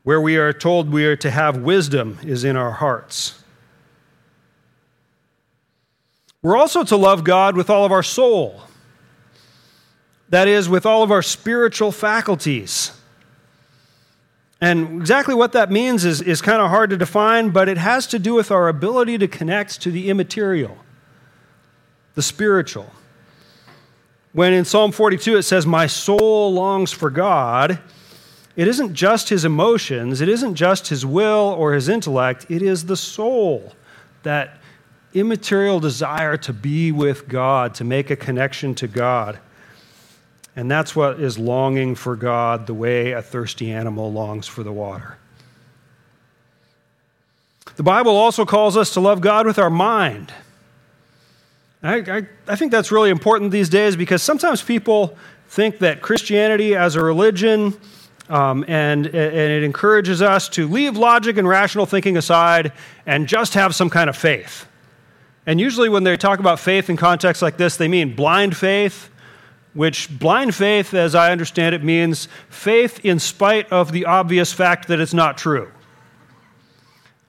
Where 0.02 0.20
we 0.20 0.38
are 0.38 0.54
told 0.54 0.90
we 0.90 1.04
are 1.04 1.16
to 1.16 1.30
have 1.30 1.58
wisdom 1.58 2.18
is 2.24 2.42
in 2.42 2.56
our 2.56 2.72
hearts. 2.72 3.42
We're 6.46 6.56
also 6.56 6.84
to 6.84 6.96
love 6.96 7.24
God 7.24 7.56
with 7.56 7.68
all 7.70 7.84
of 7.84 7.90
our 7.90 8.04
soul. 8.04 8.62
That 10.28 10.46
is, 10.46 10.68
with 10.68 10.86
all 10.86 11.02
of 11.02 11.10
our 11.10 11.20
spiritual 11.20 11.90
faculties. 11.90 12.92
And 14.60 15.00
exactly 15.00 15.34
what 15.34 15.50
that 15.54 15.72
means 15.72 16.04
is, 16.04 16.22
is 16.22 16.40
kind 16.40 16.62
of 16.62 16.70
hard 16.70 16.90
to 16.90 16.96
define, 16.96 17.50
but 17.50 17.68
it 17.68 17.78
has 17.78 18.06
to 18.06 18.20
do 18.20 18.32
with 18.32 18.52
our 18.52 18.68
ability 18.68 19.18
to 19.18 19.26
connect 19.26 19.82
to 19.82 19.90
the 19.90 20.08
immaterial, 20.08 20.78
the 22.14 22.22
spiritual. 22.22 22.92
When 24.32 24.52
in 24.52 24.64
Psalm 24.64 24.92
42 24.92 25.38
it 25.38 25.42
says, 25.42 25.66
My 25.66 25.88
soul 25.88 26.52
longs 26.52 26.92
for 26.92 27.10
God, 27.10 27.80
it 28.54 28.68
isn't 28.68 28.94
just 28.94 29.30
his 29.30 29.44
emotions, 29.44 30.20
it 30.20 30.28
isn't 30.28 30.54
just 30.54 30.86
his 30.86 31.04
will 31.04 31.56
or 31.58 31.72
his 31.72 31.88
intellect, 31.88 32.46
it 32.48 32.62
is 32.62 32.84
the 32.84 32.96
soul 32.96 33.72
that 34.22 34.60
immaterial 35.18 35.80
desire 35.80 36.36
to 36.36 36.52
be 36.52 36.92
with 36.92 37.28
God, 37.28 37.74
to 37.76 37.84
make 37.84 38.10
a 38.10 38.16
connection 38.16 38.74
to 38.76 38.86
God. 38.86 39.38
And 40.54 40.70
that's 40.70 40.96
what 40.96 41.20
is 41.20 41.38
longing 41.38 41.94
for 41.94 42.16
God 42.16 42.66
the 42.66 42.74
way 42.74 43.12
a 43.12 43.22
thirsty 43.22 43.70
animal 43.70 44.12
longs 44.12 44.46
for 44.46 44.62
the 44.62 44.72
water. 44.72 45.18
The 47.76 47.82
Bible 47.82 48.16
also 48.16 48.46
calls 48.46 48.76
us 48.76 48.94
to 48.94 49.00
love 49.00 49.20
God 49.20 49.46
with 49.46 49.58
our 49.58 49.68
mind. 49.68 50.32
I, 51.82 51.96
I, 51.96 52.26
I, 52.48 52.56
think 52.56 52.72
that's 52.72 52.90
really 52.90 53.10
important 53.10 53.50
these 53.50 53.68
days 53.68 53.96
because 53.96 54.22
sometimes 54.22 54.62
people 54.62 55.16
think 55.48 55.78
that 55.80 56.00
Christianity 56.00 56.74
as 56.74 56.96
a 56.96 57.04
religion 57.04 57.78
um, 58.28 58.64
and, 58.66 59.06
and 59.06 59.14
it 59.14 59.62
encourages 59.62 60.22
us 60.22 60.48
to 60.50 60.66
leave 60.66 60.96
logic 60.96 61.36
and 61.36 61.46
rational 61.46 61.86
thinking 61.86 62.16
aside 62.16 62.72
and 63.04 63.28
just 63.28 63.54
have 63.54 63.74
some 63.74 63.90
kind 63.90 64.08
of 64.08 64.16
faith. 64.16 64.66
And 65.46 65.60
usually, 65.60 65.88
when 65.88 66.02
they 66.02 66.16
talk 66.16 66.40
about 66.40 66.58
faith 66.58 66.90
in 66.90 66.96
contexts 66.96 67.40
like 67.40 67.56
this, 67.56 67.76
they 67.76 67.86
mean 67.86 68.16
blind 68.16 68.56
faith, 68.56 69.10
which 69.74 70.18
blind 70.18 70.56
faith, 70.56 70.92
as 70.92 71.14
I 71.14 71.30
understand 71.30 71.74
it, 71.74 71.84
means 71.84 72.26
faith 72.50 73.04
in 73.04 73.20
spite 73.20 73.70
of 73.72 73.92
the 73.92 74.06
obvious 74.06 74.52
fact 74.52 74.88
that 74.88 74.98
it's 74.98 75.14
not 75.14 75.38
true. 75.38 75.70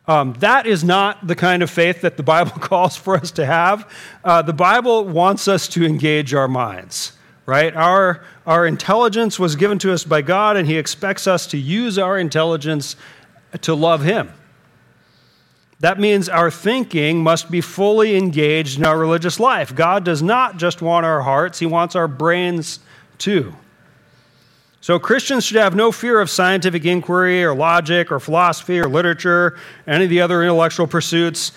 Um, 0.07 0.33
that 0.39 0.65
is 0.65 0.83
not 0.83 1.27
the 1.27 1.35
kind 1.35 1.61
of 1.61 1.69
faith 1.69 2.01
that 2.01 2.17
the 2.17 2.23
Bible 2.23 2.51
calls 2.59 2.95
for 2.95 3.15
us 3.15 3.29
to 3.31 3.45
have. 3.45 3.91
Uh, 4.23 4.41
the 4.41 4.53
Bible 4.53 5.05
wants 5.05 5.47
us 5.47 5.67
to 5.69 5.85
engage 5.85 6.33
our 6.33 6.47
minds, 6.47 7.11
right? 7.45 7.75
Our, 7.75 8.23
our 8.47 8.65
intelligence 8.65 9.37
was 9.37 9.55
given 9.55 9.77
to 9.79 9.93
us 9.93 10.03
by 10.03 10.23
God, 10.23 10.57
and 10.57 10.67
He 10.67 10.77
expects 10.77 11.27
us 11.27 11.45
to 11.47 11.57
use 11.57 11.99
our 11.99 12.17
intelligence 12.17 12.95
to 13.61 13.75
love 13.75 14.03
Him. 14.03 14.31
That 15.79 15.99
means 15.99 16.27
our 16.27 16.49
thinking 16.49 17.21
must 17.21 17.51
be 17.51 17.61
fully 17.61 18.17
engaged 18.17 18.79
in 18.79 18.85
our 18.85 18.97
religious 18.97 19.39
life. 19.39 19.75
God 19.75 20.03
does 20.03 20.23
not 20.23 20.57
just 20.57 20.81
want 20.81 21.05
our 21.05 21.21
hearts, 21.21 21.59
He 21.59 21.65
wants 21.65 21.95
our 21.95 22.07
brains 22.07 22.79
too. 23.17 23.53
So 24.81 24.97
Christians 24.99 25.43
should 25.45 25.57
have 25.57 25.75
no 25.75 25.91
fear 25.91 26.19
of 26.19 26.29
scientific 26.29 26.85
inquiry 26.85 27.43
or 27.43 27.53
logic 27.53 28.11
or 28.11 28.19
philosophy 28.19 28.79
or 28.79 28.87
literature, 28.87 29.57
any 29.85 30.05
of 30.05 30.09
the 30.09 30.21
other 30.21 30.41
intellectual 30.43 30.87
pursuits. 30.87 31.51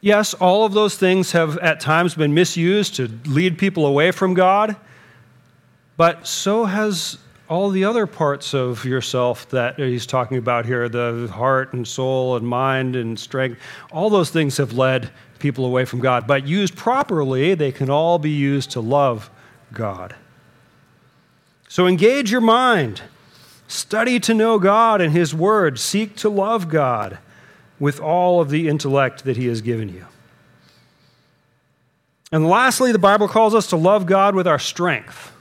Yes, 0.00 0.34
all 0.34 0.64
of 0.64 0.72
those 0.72 0.96
things 0.96 1.32
have 1.32 1.56
at 1.58 1.80
times 1.80 2.14
been 2.14 2.34
misused 2.34 2.96
to 2.96 3.08
lead 3.26 3.58
people 3.58 3.86
away 3.86 4.10
from 4.10 4.34
God, 4.34 4.76
but 5.96 6.26
so 6.26 6.64
has 6.64 7.18
all 7.48 7.70
the 7.70 7.84
other 7.84 8.06
parts 8.06 8.54
of 8.54 8.84
yourself 8.84 9.48
that 9.50 9.78
he's 9.78 10.06
talking 10.06 10.36
about 10.36 10.66
here 10.66 10.88
the 10.88 11.28
heart 11.32 11.72
and 11.72 11.86
soul 11.86 12.36
and 12.36 12.46
mind 12.46 12.96
and 12.96 13.18
strength 13.18 13.60
all 13.92 14.10
those 14.10 14.30
things 14.30 14.56
have 14.56 14.72
led 14.72 15.10
people 15.38 15.64
away 15.64 15.84
from 15.84 16.00
God. 16.00 16.26
But 16.26 16.46
used 16.46 16.76
properly, 16.76 17.54
they 17.54 17.72
can 17.72 17.90
all 17.90 18.18
be 18.18 18.30
used 18.30 18.70
to 18.72 18.80
love 18.80 19.30
God. 19.72 20.14
So 21.68 21.86
engage 21.86 22.30
your 22.30 22.40
mind. 22.40 23.02
Study 23.68 24.20
to 24.20 24.34
know 24.34 24.58
God 24.58 25.00
and 25.00 25.12
His 25.12 25.34
Word. 25.34 25.78
Seek 25.78 26.16
to 26.16 26.28
love 26.28 26.68
God 26.68 27.18
with 27.78 28.00
all 28.00 28.40
of 28.40 28.50
the 28.50 28.68
intellect 28.68 29.24
that 29.24 29.36
He 29.36 29.46
has 29.46 29.60
given 29.60 29.88
you. 29.88 30.06
And 32.32 32.48
lastly, 32.48 32.92
the 32.92 32.98
Bible 32.98 33.28
calls 33.28 33.54
us 33.54 33.68
to 33.68 33.76
love 33.76 34.06
God 34.06 34.34
with 34.34 34.46
our 34.46 34.58
strength. 34.58 35.32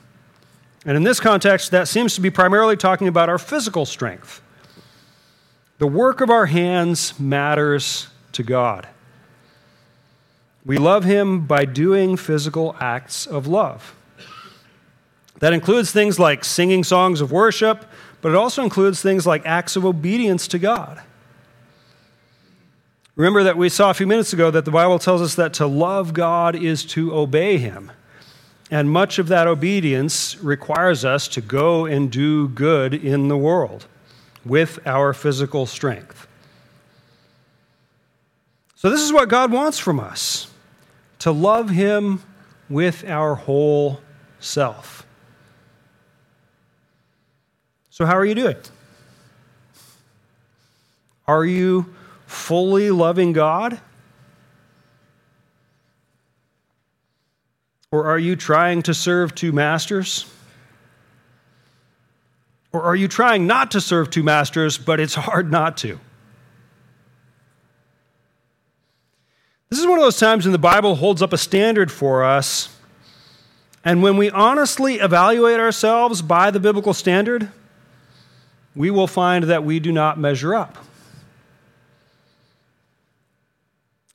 And 0.86 0.96
in 0.96 1.04
this 1.04 1.20
context, 1.20 1.72
that 1.72 1.88
seems 1.88 2.14
to 2.16 2.22
be 2.22 2.30
primarily 2.30 2.78
talking 2.78 3.08
about 3.08 3.28
our 3.28 3.40
physical 3.40 3.86
strength. 3.86 4.42
The 5.80 5.88
work 5.88 6.22
of 6.22 6.30
our 6.30 6.46
hands 6.46 7.20
matters 7.20 8.08
to 8.34 8.44
God. 8.44 8.88
We 10.66 10.78
love 10.78 11.04
Him 11.04 11.46
by 11.46 11.66
doing 11.66 12.18
physical 12.18 12.76
acts 12.80 13.26
of 13.26 13.48
love. 13.48 13.96
That 15.40 15.54
includes 15.54 15.92
things 15.92 16.18
like 16.18 16.46
singing 16.46 16.84
songs 16.84 17.20
of 17.20 17.32
worship, 17.32 17.86
but 18.22 18.30
it 18.30 18.36
also 18.36 18.64
includes 18.64 19.02
things 19.02 19.28
like 19.28 19.46
acts 19.46 19.76
of 19.76 19.86
obedience 19.86 20.48
to 20.50 20.60
God. 20.60 21.02
Remember 23.16 23.44
that 23.44 23.58
we 23.58 23.70
saw 23.70 23.90
a 23.90 23.94
few 23.94 24.08
minutes 24.08 24.34
ago 24.34 24.52
that 24.52 24.66
the 24.66 24.72
Bible 24.72 25.00
tells 25.00 25.22
us 25.22 25.36
that 25.36 25.54
to 25.56 25.68
love 25.68 26.14
God 26.14 26.56
is 26.56 26.86
to 26.86 27.14
obey 27.16 27.58
Him. 27.58 27.92
And 28.72 28.90
much 28.90 29.20
of 29.20 29.28
that 29.28 29.48
obedience 29.48 30.38
requires 30.38 31.06
us 31.06 31.28
to 31.30 31.42
go 31.42 31.86
and 31.86 32.12
do 32.12 32.48
good 32.50 32.94
in 32.94 33.28
the 33.28 33.38
world 33.38 33.86
with 34.44 34.80
our 34.88 35.14
physical 35.14 35.66
strength. 35.66 36.28
So, 38.76 38.90
this 38.90 39.02
is 39.02 39.14
what 39.14 39.30
God 39.30 39.52
wants 39.52 39.80
from 39.80 40.00
us 40.00 40.52
to 41.20 41.32
love 41.32 41.70
Him 41.70 42.22
with 42.70 43.04
our 43.06 43.36
whole 43.36 44.00
self. 44.40 45.06
So, 47.90 48.06
how 48.06 48.18
are 48.18 48.26
you 48.26 48.36
doing? 48.36 48.58
Are 51.28 51.46
you 51.46 51.94
fully 52.28 52.92
loving 52.92 53.34
God? 53.34 53.80
Or 57.96 58.08
are 58.08 58.20
you 58.20 58.36
trying 58.36 58.82
to 58.82 58.94
serve 58.94 59.34
two 59.36 59.54
masters? 59.54 60.30
Or 62.74 62.84
are 62.84 62.96
you 62.96 63.08
trying 63.08 63.48
not 63.48 63.72
to 63.72 63.80
serve 63.80 64.10
two 64.10 64.22
masters, 64.22 64.78
but 64.78 65.00
it's 65.00 65.16
hard 65.16 65.50
not 65.50 65.78
to? 65.78 65.98
This 69.70 69.80
is 69.80 69.88
one 69.88 69.98
of 69.98 70.04
those 70.04 70.20
times 70.20 70.44
when 70.44 70.52
the 70.52 70.58
Bible 70.58 70.96
holds 70.96 71.22
up 71.22 71.32
a 71.32 71.38
standard 71.38 71.90
for 71.90 72.26
us. 72.26 72.78
And 73.86 74.04
when 74.04 74.18
we 74.18 74.30
honestly 74.30 74.96
evaluate 74.96 75.62
ourselves 75.62 76.22
by 76.22 76.52
the 76.52 76.60
biblical 76.60 76.94
standard, 76.94 77.50
we 78.76 78.92
will 78.92 79.08
find 79.08 79.46
that 79.46 79.64
we 79.64 79.80
do 79.80 79.94
not 79.94 80.20
measure 80.20 80.54
up. 80.54 80.78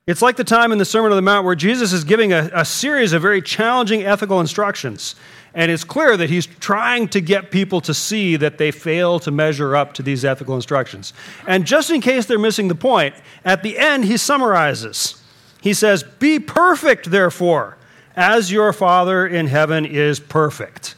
It's 0.07 0.21
like 0.21 0.35
the 0.35 0.43
time 0.43 0.71
in 0.71 0.79
the 0.79 0.85
Sermon 0.85 1.11
on 1.11 1.15
the 1.15 1.21
Mount 1.21 1.45
where 1.45 1.55
Jesus 1.55 1.93
is 1.93 2.03
giving 2.03 2.33
a, 2.33 2.49
a, 2.53 2.65
series 2.65 3.13
of 3.13 3.21
very 3.21 3.41
challenging 3.41 4.03
ethical 4.03 4.39
instructions. 4.39 5.15
And 5.53 5.69
it's 5.69 5.83
clear 5.83 6.17
that 6.17 6.29
he's 6.29 6.47
trying 6.47 7.07
to 7.09 7.21
get 7.21 7.51
people 7.51 7.81
to 7.81 7.93
see 7.93 8.35
that 8.37 8.57
they 8.57 8.71
fail 8.71 9.19
to 9.19 9.31
measure 9.31 9.75
up 9.75 9.93
to 9.95 10.03
these 10.03 10.25
ethical 10.25 10.55
instructions. 10.55 11.13
And 11.45 11.65
just 11.65 11.91
in 11.91 12.01
case 12.01 12.25
they're 12.25 12.39
missing 12.39 12.67
the 12.67 12.75
point, 12.75 13.13
at 13.45 13.61
the 13.61 13.77
end 13.77 14.05
he 14.05 14.17
summarizes. 14.17 15.21
He 15.61 15.73
says, 15.73 16.01
Be 16.03 16.39
perfect, 16.39 17.11
therefore, 17.11 17.77
as 18.15 18.51
your 18.51 18.73
Father 18.73 19.27
in 19.27 19.47
heaven 19.47 19.85
is 19.85 20.19
perfect. 20.19 20.95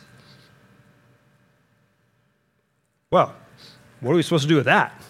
Well, 3.11 3.35
what 3.99 4.13
are 4.13 4.15
we 4.15 4.23
supposed 4.23 4.43
to 4.43 4.49
do 4.49 4.55
with 4.55 4.65
that? 4.65 5.02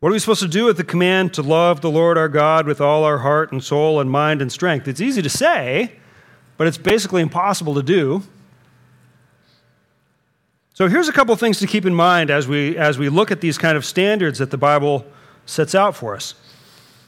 What 0.00 0.10
are 0.10 0.12
we 0.12 0.18
supposed 0.18 0.42
to 0.42 0.48
do 0.48 0.66
with 0.66 0.76
the 0.76 0.84
command 0.84 1.32
to 1.34 1.42
love 1.42 1.80
the 1.80 1.90
Lord 1.90 2.18
our 2.18 2.28
God 2.28 2.66
with 2.66 2.82
all 2.82 3.04
our 3.04 3.18
heart 3.18 3.50
and 3.50 3.64
soul 3.64 3.98
and 3.98 4.10
mind 4.10 4.42
and 4.42 4.52
strength? 4.52 4.86
It's 4.86 5.00
easy 5.00 5.22
to 5.22 5.30
say, 5.30 5.92
but 6.58 6.66
it's 6.66 6.76
basically 6.76 7.22
impossible 7.22 7.74
to 7.74 7.82
do. 7.82 8.22
So 10.74 10.88
here's 10.88 11.08
a 11.08 11.12
couple 11.12 11.32
of 11.32 11.40
things 11.40 11.58
to 11.60 11.66
keep 11.66 11.86
in 11.86 11.94
mind 11.94 12.30
as 12.30 12.46
we, 12.46 12.76
as 12.76 12.98
we 12.98 13.08
look 13.08 13.30
at 13.30 13.40
these 13.40 13.56
kind 13.56 13.74
of 13.74 13.86
standards 13.86 14.38
that 14.38 14.50
the 14.50 14.58
Bible 14.58 15.06
sets 15.46 15.74
out 15.74 15.96
for 15.96 16.14
us. 16.14 16.34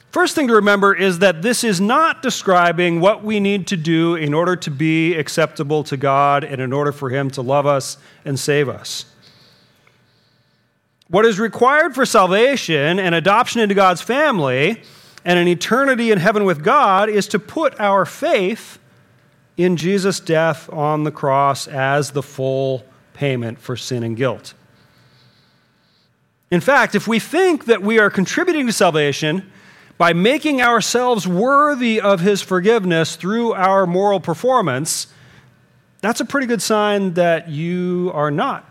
First 0.09 0.33
thing 0.33 0.47
to 0.47 0.55
remember 0.55 0.95
is 0.95 1.19
that 1.19 1.43
this 1.43 1.63
is 1.63 1.79
not 1.79 2.23
describing 2.23 2.99
what 2.99 3.23
we 3.23 3.39
need 3.39 3.67
to 3.67 3.77
do 3.77 4.15
in 4.15 4.33
order 4.33 4.55
to 4.55 4.71
be 4.71 5.13
acceptable 5.13 5.83
to 5.83 5.95
God 5.95 6.43
and 6.43 6.59
in 6.59 6.73
order 6.73 6.91
for 6.91 7.11
Him 7.11 7.29
to 7.31 7.43
love 7.43 7.67
us 7.67 7.99
and 8.25 8.39
save 8.39 8.67
us. 8.67 9.05
What 11.09 11.25
is 11.25 11.39
required 11.39 11.95
for 11.95 12.05
salvation 12.05 12.99
and 12.99 13.15
adoption 13.15 13.61
into 13.61 13.73
God's 13.73 14.01
family 14.01 14.83
and 15.25 15.39
an 15.39 15.47
eternity 15.47 16.11
in 16.11 16.19
heaven 16.19 16.45
with 16.45 16.63
God 16.63 17.09
is 17.09 17.27
to 17.29 17.39
put 17.39 17.79
our 17.79 18.05
faith 18.05 18.77
in 19.57 19.75
Jesus' 19.75 20.19
death 20.19 20.71
on 20.71 21.05
the 21.05 21.11
cross 21.11 21.67
as 21.67 22.11
the 22.11 22.21
full 22.21 22.85
payment 23.13 23.59
for 23.59 23.75
sin 23.75 24.03
and 24.03 24.15
guilt. 24.15 24.53
In 26.51 26.61
fact, 26.61 26.93
if 26.93 27.07
we 27.07 27.19
think 27.19 27.65
that 27.65 27.81
we 27.81 27.97
are 27.97 28.11
contributing 28.11 28.67
to 28.67 28.73
salvation, 28.73 29.51
by 29.97 30.13
making 30.13 30.61
ourselves 30.61 31.27
worthy 31.27 31.99
of 31.99 32.21
his 32.21 32.41
forgiveness 32.41 33.15
through 33.15 33.53
our 33.53 33.85
moral 33.85 34.19
performance, 34.19 35.07
that's 36.01 36.21
a 36.21 36.25
pretty 36.25 36.47
good 36.47 36.61
sign 36.61 37.15
that 37.15 37.49
you 37.49 38.11
are 38.13 38.31
not 38.31 38.69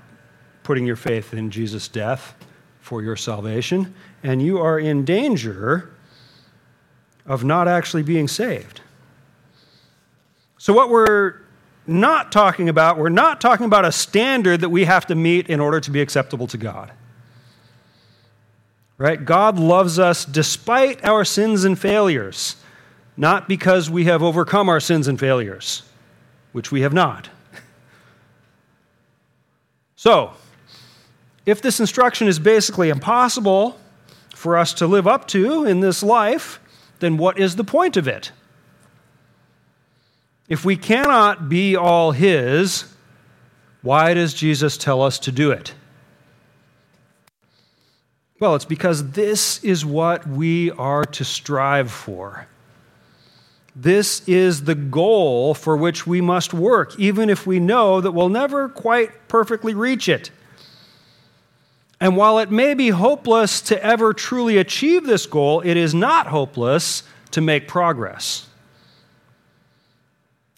putting 0.68 0.84
your 0.84 0.96
faith 0.96 1.32
in 1.32 1.50
Jesus' 1.50 1.88
death 1.88 2.34
for 2.78 3.02
your 3.02 3.16
salvation, 3.16 3.94
and 4.22 4.42
you 4.42 4.58
are 4.58 4.78
in 4.78 5.02
danger 5.02 5.90
of 7.24 7.42
not 7.42 7.66
actually 7.66 8.02
being 8.02 8.28
saved. 8.28 8.82
So, 10.58 10.74
what 10.74 10.90
we're 10.90 11.36
not 11.86 12.30
talking 12.30 12.68
about, 12.68 12.98
we're 12.98 13.08
not 13.08 13.40
talking 13.40 13.64
about 13.64 13.86
a 13.86 13.92
standard 13.92 14.60
that 14.60 14.68
we 14.68 14.84
have 14.84 15.06
to 15.06 15.14
meet 15.14 15.48
in 15.48 15.58
order 15.58 15.80
to 15.80 15.90
be 15.90 16.02
acceptable 16.02 16.46
to 16.48 16.58
God. 16.58 16.92
Right? 18.98 19.24
God 19.24 19.58
loves 19.58 19.98
us 19.98 20.26
despite 20.26 21.02
our 21.02 21.24
sins 21.24 21.64
and 21.64 21.78
failures, 21.78 22.56
not 23.16 23.48
because 23.48 23.88
we 23.88 24.04
have 24.04 24.22
overcome 24.22 24.68
our 24.68 24.80
sins 24.80 25.08
and 25.08 25.18
failures, 25.18 25.82
which 26.52 26.70
we 26.70 26.82
have 26.82 26.92
not. 26.92 27.30
So, 29.96 30.34
if 31.48 31.62
this 31.62 31.80
instruction 31.80 32.28
is 32.28 32.38
basically 32.38 32.90
impossible 32.90 33.80
for 34.34 34.58
us 34.58 34.74
to 34.74 34.86
live 34.86 35.06
up 35.06 35.26
to 35.28 35.64
in 35.64 35.80
this 35.80 36.02
life, 36.02 36.60
then 36.98 37.16
what 37.16 37.38
is 37.38 37.56
the 37.56 37.64
point 37.64 37.96
of 37.96 38.06
it? 38.06 38.32
If 40.46 40.66
we 40.66 40.76
cannot 40.76 41.48
be 41.48 41.74
all 41.74 42.12
His, 42.12 42.84
why 43.80 44.12
does 44.12 44.34
Jesus 44.34 44.76
tell 44.76 45.00
us 45.00 45.18
to 45.20 45.32
do 45.32 45.50
it? 45.50 45.72
Well, 48.40 48.54
it's 48.54 48.66
because 48.66 49.12
this 49.12 49.64
is 49.64 49.86
what 49.86 50.28
we 50.28 50.70
are 50.72 51.04
to 51.06 51.24
strive 51.24 51.90
for. 51.90 52.46
This 53.74 54.20
is 54.28 54.64
the 54.64 54.74
goal 54.74 55.54
for 55.54 55.78
which 55.78 56.06
we 56.06 56.20
must 56.20 56.52
work, 56.52 56.98
even 56.98 57.30
if 57.30 57.46
we 57.46 57.58
know 57.58 58.02
that 58.02 58.12
we'll 58.12 58.28
never 58.28 58.68
quite 58.68 59.28
perfectly 59.28 59.72
reach 59.72 60.10
it. 60.10 60.30
And 62.00 62.16
while 62.16 62.38
it 62.38 62.50
may 62.50 62.74
be 62.74 62.90
hopeless 62.90 63.60
to 63.62 63.82
ever 63.84 64.12
truly 64.12 64.56
achieve 64.56 65.04
this 65.04 65.26
goal, 65.26 65.60
it 65.62 65.76
is 65.76 65.94
not 65.94 66.28
hopeless 66.28 67.02
to 67.32 67.40
make 67.40 67.66
progress. 67.66 68.46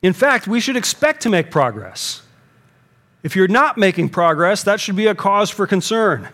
In 0.02 0.12
fact, 0.12 0.46
we 0.46 0.60
should 0.60 0.76
expect 0.76 1.22
to 1.22 1.28
make 1.28 1.50
progress. 1.50 2.22
If 3.22 3.36
you're 3.36 3.48
not 3.48 3.78
making 3.78 4.10
progress, 4.10 4.62
that 4.64 4.80
should 4.80 4.96
be 4.96 5.06
a 5.06 5.14
cause 5.14 5.50
for 5.50 5.66
concern 5.66 6.28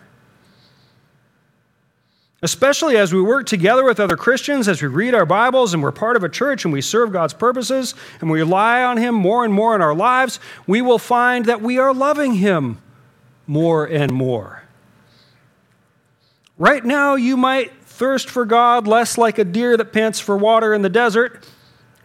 especially 2.41 2.97
as 2.97 3.13
we 3.13 3.21
work 3.21 3.47
together 3.47 3.83
with 3.83 3.99
other 3.99 4.17
Christians, 4.17 4.67
as 4.67 4.81
we 4.81 4.87
read 4.87 5.15
our 5.15 5.25
Bibles 5.25 5.73
and 5.73 5.81
we're 5.81 5.91
part 5.91 6.15
of 6.15 6.23
a 6.23 6.29
church 6.29 6.65
and 6.65 6.73
we 6.73 6.81
serve 6.81 7.11
God's 7.11 7.33
purposes 7.33 7.95
and 8.21 8.29
we 8.29 8.39
rely 8.39 8.83
on 8.83 8.97
Him 8.97 9.15
more 9.15 9.43
and 9.43 9.53
more 9.53 9.75
in 9.75 9.81
our 9.81 9.95
lives, 9.95 10.39
we 10.67 10.81
will 10.81 10.99
find 10.99 11.45
that 11.45 11.61
we 11.61 11.79
are 11.79 11.93
loving 11.93 12.35
Him 12.35 12.79
more 13.47 13.85
and 13.85 14.11
more. 14.11 14.63
Right 16.57 16.83
now, 16.83 17.15
you 17.15 17.37
might 17.37 17.71
thirst 17.83 18.29
for 18.29 18.45
God 18.45 18.87
less 18.87 19.17
like 19.17 19.37
a 19.37 19.43
deer 19.43 19.77
that 19.77 19.93
pants 19.93 20.19
for 20.19 20.37
water 20.37 20.73
in 20.73 20.81
the 20.81 20.89
desert 20.89 21.47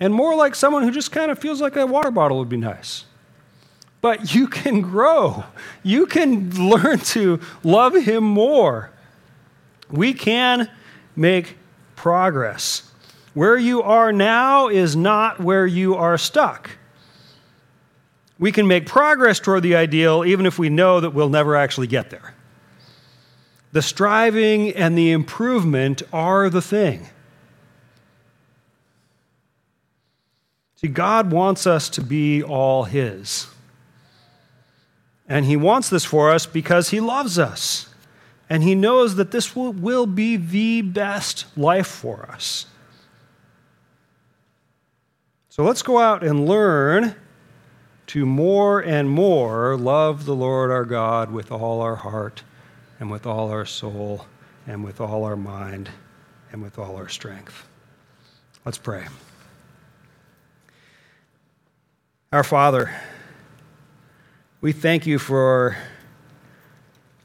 and 0.01 0.12
more 0.12 0.35
like 0.35 0.55
someone 0.55 0.83
who 0.83 0.91
just 0.91 1.12
kind 1.12 1.31
of 1.31 1.38
feels 1.38 1.61
like 1.61 1.77
a 1.77 1.87
water 1.87 2.11
bottle 2.11 2.38
would 2.38 2.49
be 2.49 2.57
nice. 2.57 3.05
But 4.01 4.35
you 4.35 4.49
can 4.49 4.81
grow. 4.81 5.45
You 5.83 6.07
can 6.07 6.51
learn 6.69 6.99
to 6.99 7.41
love 7.62 7.95
Him 7.95 8.25
more 8.25 8.91
we 9.93 10.15
can 10.15 10.71
make 11.15 11.57
progress. 11.95 12.91
Where 13.35 13.57
you 13.57 13.83
are 13.83 14.12
now 14.12 14.69
is 14.69 14.97
not 14.97 15.38
where 15.38 15.67
you 15.67 15.95
are 15.95 16.19
stuck. 16.19 16.71
We 18.38 18.51
can 18.51 18.67
make 18.67 18.87
progress 18.87 19.38
toward 19.38 19.62
the 19.62 19.77
ideal 19.77 20.25
even 20.25 20.47
if 20.47 20.59
we 20.59 20.69
know 20.69 21.01
that 21.01 21.11
we'll 21.11 21.29
never 21.29 21.55
actually 21.55 21.87
get 21.87 22.11
there. 22.11 22.35
The 23.72 23.82
striving 23.82 24.70
and 24.70 24.96
the 24.96 25.11
improvement 25.11 26.02
are 26.12 26.50
the 26.50 26.61
thing. 26.61 27.08
See, 30.76 30.88
God 30.88 31.32
wants 31.32 31.66
us 31.66 31.88
to 31.90 32.02
be 32.02 32.42
all 32.42 32.85
His. 32.85 33.46
And 35.26 35.46
He 35.46 35.56
wants 35.56 35.88
this 35.88 36.04
for 36.04 36.30
us 36.30 36.44
because 36.44 36.90
He 36.90 37.00
loves 37.00 37.38
us. 37.38 37.88
And 38.50 38.62
He 38.62 38.74
knows 38.74 39.14
that 39.14 39.30
this 39.30 39.56
will, 39.56 39.72
will 39.72 40.06
be 40.06 40.37
the 40.37 40.82
best 40.82 41.46
life 41.56 41.87
for 41.87 42.28
us. 42.30 42.66
So 45.48 45.62
let's 45.62 45.82
go 45.82 45.98
out 45.98 46.22
and 46.22 46.46
learn 46.46 47.14
to 48.08 48.26
more 48.26 48.80
and 48.80 49.08
more 49.08 49.76
love 49.76 50.26
the 50.26 50.35
Lord 50.35 50.70
our 50.70 50.85
God 50.85 51.30
with 51.30 51.50
all 51.50 51.80
our 51.80 51.96
heart 51.96 52.42
and 53.03 53.11
with 53.11 53.27
all 53.27 53.51
our 53.51 53.67
soul 53.67 54.25
and 54.69 54.85
with 54.85 55.01
all 55.01 55.25
our 55.25 55.35
mind 55.35 55.91
and 56.53 56.62
with 56.62 56.79
all 56.79 56.95
our 56.95 57.09
strength. 57.09 57.67
Let's 58.65 58.79
pray. 58.79 59.05
Our 62.31 62.45
Father, 62.45 62.95
we 64.61 64.71
thank 64.71 65.05
you 65.05 65.19
for 65.19 65.77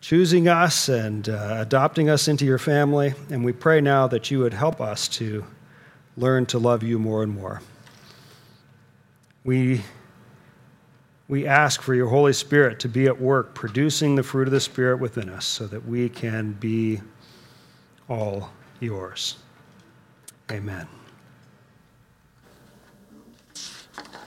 choosing 0.02 0.48
us 0.48 0.90
and 0.90 1.30
uh, 1.30 1.58
adopting 1.60 2.10
us 2.10 2.28
into 2.28 2.44
your 2.44 2.58
family, 2.58 3.14
and 3.30 3.46
we 3.46 3.54
pray 3.54 3.80
now 3.80 4.08
that 4.08 4.32
you 4.32 4.40
would 4.40 4.56
help 4.56 4.82
us 4.82 5.08
to 5.10 5.46
learn 6.18 6.48
to 6.48 6.58
love 6.58 6.82
you 6.82 6.98
more 6.98 7.22
and 7.22 7.32
more. 7.32 7.62
We, 9.44 9.84
we 11.28 11.46
ask 11.46 11.82
for 11.82 11.94
your 11.94 12.08
Holy 12.08 12.34
Spirit 12.34 12.80
to 12.80 12.90
be 12.90 13.08
at 13.08 13.20
work 13.20 13.54
producing 13.54 14.16
the 14.16 14.24
fruit 14.24 14.48
of 14.48 14.54
the 14.54 14.60
Spirit 14.60 15.00
within 15.00 15.30
us 15.30 15.46
so 15.46 15.68
that 15.68 15.86
we 15.86 16.08
can 16.08 16.54
be 16.54 17.02
all 18.10 18.52
yours. 18.80 19.38
Amen. 20.50 20.88